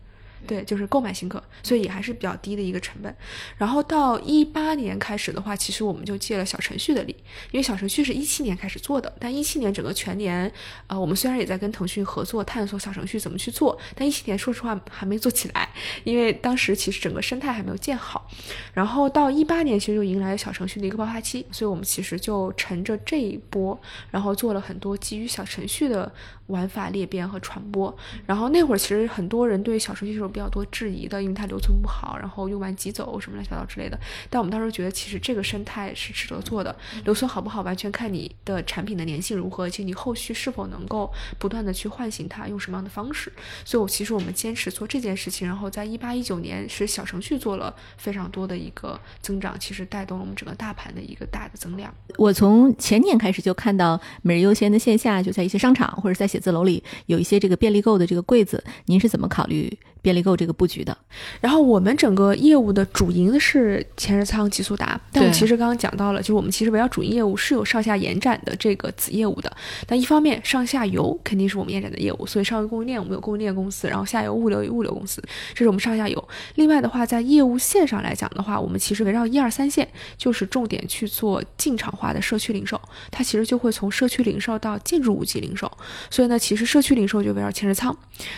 [0.46, 3.14] 对，就是购买新客，所以也还是比较低的一个成本。
[3.56, 7.16] 然后到一八年开始的话，其实我们就借了小程序的力，
[7.50, 10.50] 因为小程序是一七年开始做的，但一七年整个全年，
[10.86, 15.68] 呃，我们虽然也在跟腾讯合作探索小程序怎么去做，但一七年说实话还没做起来，
[16.04, 18.28] 因为当时其实整个生态还没有建好。
[18.72, 23.78] 然后到一八年，其实就迎来了小程序的一个爆发期，所以我们其实就乘着这一波，
[24.10, 26.12] 然后做了很多基于小程序的。
[26.48, 33.98] 玩法裂变和传播，然后那会儿其实很多人对小程序是有比较多质疑的，因为它留存不好，然后用完即走什么乱七八糟之类的。
[34.28, 43.32] 但我们当时觉得，其实这个生态是值得做的，留存好不好完全看你的产品的粘性如何，以及你后续是否能够不断的去唤醒它，用什么样的方式。
[43.64, 51.90] 所以，我其实我们坚持做这件事情，然后在一八一九年是小程序做了非常多的一个增长，其实带动了我们整个大盘的一个大的增量。
[52.18, 56.28] 我从前年开始就看到每日优先的线下就在一些商场或者在。
[56.34, 59.78] 写字楼里有一些这个便利购的这个柜子，您是怎么考虑？
[60.04, 60.94] 便利购这个布局的，
[61.40, 69.50] 然后我们整个业务的主营的是前日仓、极速达，但我其实刚刚讲到了，就是我们其实围绕主营业务是有上下延展的这个子业务的。
[69.86, 75.22] 但一方面上下游肯定是我们延展的业务，所以上游供应链我们有供应链公司，然后下游物流有物流公司，
[75.54, 76.28] 这是我们上下游。
[76.56, 79.88] 另外的话，在业务线上来讲的话，我们其实围绕一二三线，
[80.18, 82.78] 就是重点去做进场化的社区零售，
[83.10, 85.70] 它其实就会从社区零售到建筑物级零售。
[86.10, 87.96] 所以呢，其实社区零售就围绕前日仓，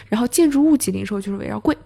[0.08, 1.76] 然后建筑物级零售就是围绕贵。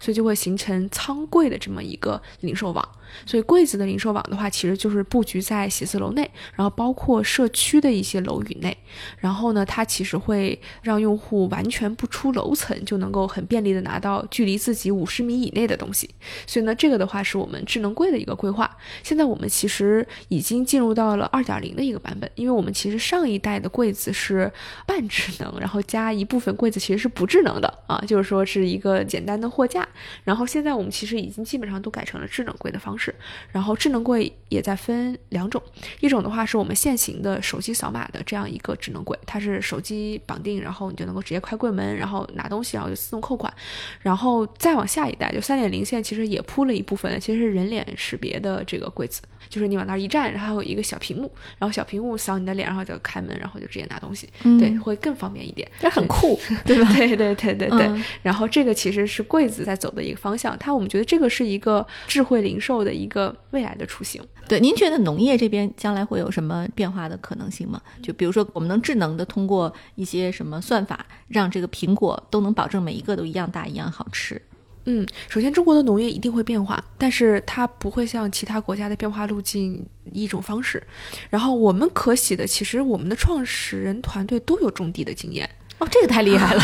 [0.00, 2.88] 所以就会形成仓柜的这么一个零售网。
[3.24, 8.76] 所以柜子的零售网的话，其实就是布局在写字楼内，然后包括社区的一些楼宇内。
[9.18, 16.10] 然后呢，它其实会让用户完全不出楼层，就能够很便利的拿到距离自己五十米以内的东西。
[16.44, 18.68] 所以呢，这个的话是我们智能柜的一个规划。
[19.04, 24.50] 现在我们其实已经进入到了二点零的一个版本，因为我们其实上一代的柜子是
[24.86, 29.83] 半智能，然后加一部分柜子其实是不智能的啊，就是说是一个简单的货架。
[30.24, 33.14] 然后现在我们其实已经基本上都改成了智能柜的方式。
[33.52, 35.62] 然后智能柜也在分两种，
[36.00, 43.52] 一种的话是我们现行的手机扫码的这样一个智能柜，它是手机绑定，然后你就能够直接开柜门，然后拿东西，然后就自动扣款。
[44.00, 56.92] 然后再往下一代，就三点零线，其实也铺了一部分，其实是人脸识别的这个柜子，就是你往那儿一站，然后有一个小屏幕，然后小屏幕扫你的脸，然后就开门，然后就直接拿东西，嗯对，会更方便一点，这很酷，对吧？
[56.94, 58.02] 对对对对对。
[58.22, 62.94] 然后这个其实是柜子在走的一个方向，它我们觉得这个是一个智慧零售的。
[62.94, 67.82] 一个未来的雏形，对，您觉得农业这边将来会有什么变化的可能性吗？
[68.00, 74.40] 就比如说，我们能智能的通过一些什么算法，让这个苹果都能保证每一个都一样大、一样好吃。
[74.84, 80.80] 嗯，首先中国的农业一定会变化，但是它不会像其他国家的变化路径一种方式。
[81.28, 85.50] 然后我们可喜的，其实我们的创始人团队都有种地的经验。
[85.78, 86.62] 哦，这个太厉害了，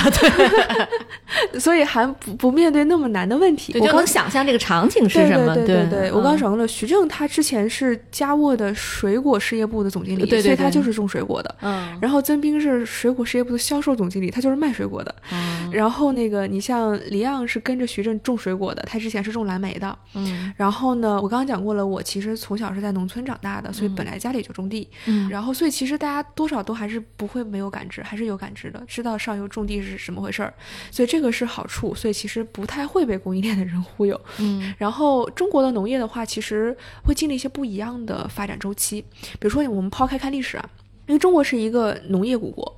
[1.50, 3.76] 对， 所以还不不面对那么难的问题。
[3.78, 5.54] 我刚想象这个场景是什么？
[5.54, 11.54] 对对对，我刚想到了徐正，他之前是嘉沃的水果事业部的总经理，所以他就是种水果的。
[11.60, 15.14] 嗯，然后曾斌是水果事业部的销售总经理，他就是卖水果的。
[15.32, 19.98] 嗯，然后那个你像李昂是跟着徐正种水果的，他之前是种蓝莓的。
[20.14, 24.88] 嗯，然后呢，我刚刚讲过了，我其实从小是在农村长大的，所以本来家里就种地。
[25.06, 28.80] 嗯，然后所以其实大家多少都还是不会没有感知，还是有感知的。
[29.00, 30.52] 知道上游种地是什么回事儿，
[30.90, 34.20] 所以这个是好处，所以其实不太会被供应链的人忽悠。
[34.38, 39.00] 嗯， 然后中国的农业的话，其实会经历一些不一样的发展周期。
[39.38, 40.70] 比如说，我们抛开看历史啊，
[41.06, 42.76] 因为中国是一个农业古国，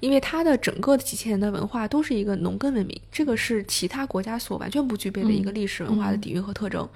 [0.00, 6.88] 因为它的整个的几千年的文化都是一个农耕文明，这个是其他国家所完全不具备的一个历史文化的底蕴和特征。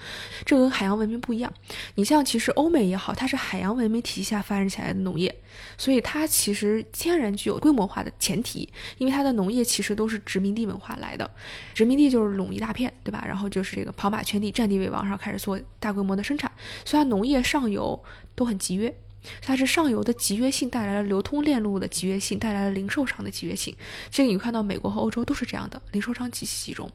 [0.45, 1.53] 这跟海洋文明不一样。
[1.95, 5.35] 你像其实欧美也好，它是海洋文明体系下发展起来的农业，
[5.77, 8.69] 所以它其实天然具有规模化的前提，
[8.99, 11.31] 因为它的农业其实都是殖民地文化来的，
[11.75, 13.25] 殖民地就是垄一大片，对吧？
[13.27, 16.51] 然后就是这个跑马圈地，占地为王，然后开始做大规模的生产，
[16.85, 18.03] 所以它农业上游
[18.35, 18.95] 都很集约。
[19.41, 23.75] 它是上游的集约性带来了流通链路的集约性，带来了零售商的集约性。
[24.11, 26.89] 这个你看到美国和欧洲都是这样的，零售商极其集中。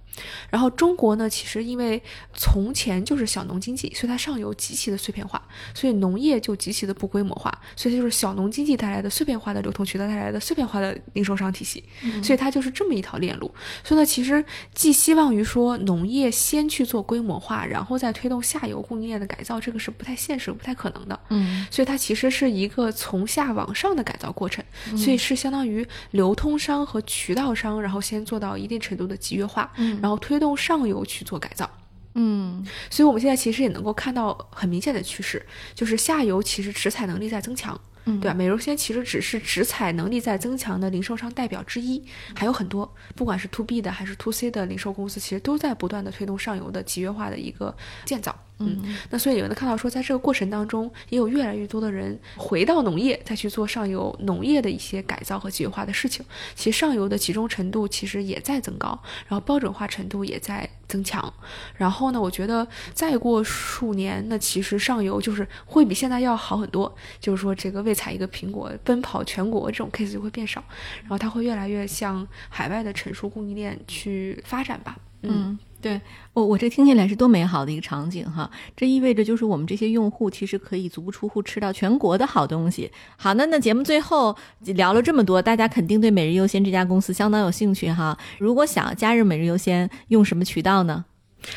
[0.49, 2.01] 然后中国呢，其实因为
[2.33, 5.41] 从前就是小农经济，所以它上游极其的碎片化，
[5.73, 11.83] 所以农业就极其的不规模化，所以就是小农经济带来的碎片化的流通渠道带来的碎片化的零售商体系，
[12.23, 13.53] 所以它就是这么一条链路。
[13.83, 14.43] 所以呢，其实
[14.73, 21.19] 寄希望于说农业先去做规模化，然后再推动下游供应链的改造，这个是不太现实、不太可能的。
[21.29, 22.20] 嗯，所以它其实。
[22.21, 24.63] 这是一个从下往上的改造过程，
[24.95, 31.67] 所以是相当于流通商和渠道商，然后先做到一定程度的集约化，然后推动上游去做改造。
[32.13, 35.43] 嗯，所以我们现在其实也能够看到很明显的趋势，
[35.73, 38.35] 就是下游其实直采能力在增强，对吧？
[38.35, 42.03] 美柔鲜其实只是直采能力在增强的零售商代表之一，
[42.35, 48.37] 还有很多，不管是 to B 的还是 to C 的零售公司，其实都在不断的推动上游的集约化的一个建造。
[48.67, 56.25] 嗯，那所以也能看到说，在这个过程当中，也有越来越多的人回到农业，再去做上游农业的一些改造和集约化的事情。
[56.55, 58.97] 其实上游的集中程度其实也在增高，
[59.27, 61.33] 然后标准化程度也在增强。
[61.75, 66.93] 然后呢，我觉得再过数年，那其实上游就是会比现在要好很多。
[67.19, 70.63] 就是说，这个为采一个苹果奔跑全国这种 case 就会变少，
[71.01, 74.97] 然后它会越来越向海外的成熟供应链去发展吧。
[75.21, 75.57] 嗯。
[75.81, 75.99] 对
[76.33, 78.49] 我，我这听起来是多美好的一个场景哈！
[78.77, 82.91] 这意味着就是我们这些用户其实可以足不出户吃到全国的好东西。
[83.17, 88.17] 好，那那节目最后聊了这么多，大家肯定对每日优鲜这家公司相当有兴趣哈。
[88.37, 91.05] 如果想加入每日优鲜，用什么渠道呢？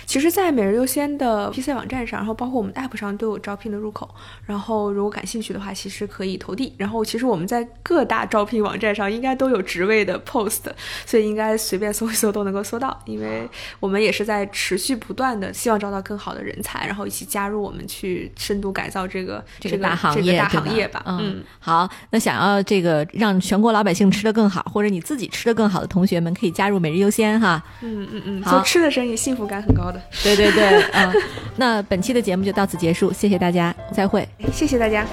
[0.07, 4.09] 其实，在每日优先的 PC 网站上，然后包括我们 App 上都有招聘的入口。
[4.47, 6.72] 然后，如果感兴趣的话，其实可以投递。
[6.78, 10.62] 然后，其实我们在各大招聘网站上应该都有职位的 post，
[11.05, 12.99] 所以应该随便搜一搜都能够搜到。
[13.05, 13.47] 因为
[13.78, 21.03] 我们也是在持续不断的希望招到更好的人才，然后一起加入我们去深度改造这个这个大行业大行业吧。
[21.07, 27.62] 嗯，好，那想要这个让全国老百姓吃得更好，或者你自己吃得更好的同学们，可以加入每日优先哈。
[27.82, 29.74] 嗯嗯嗯，做吃的生意幸福感很。
[29.75, 31.12] 高的，对对对，嗯，
[31.57, 35.05] 那本期的节目就到此结束，谢谢大家，再会，谢谢大家。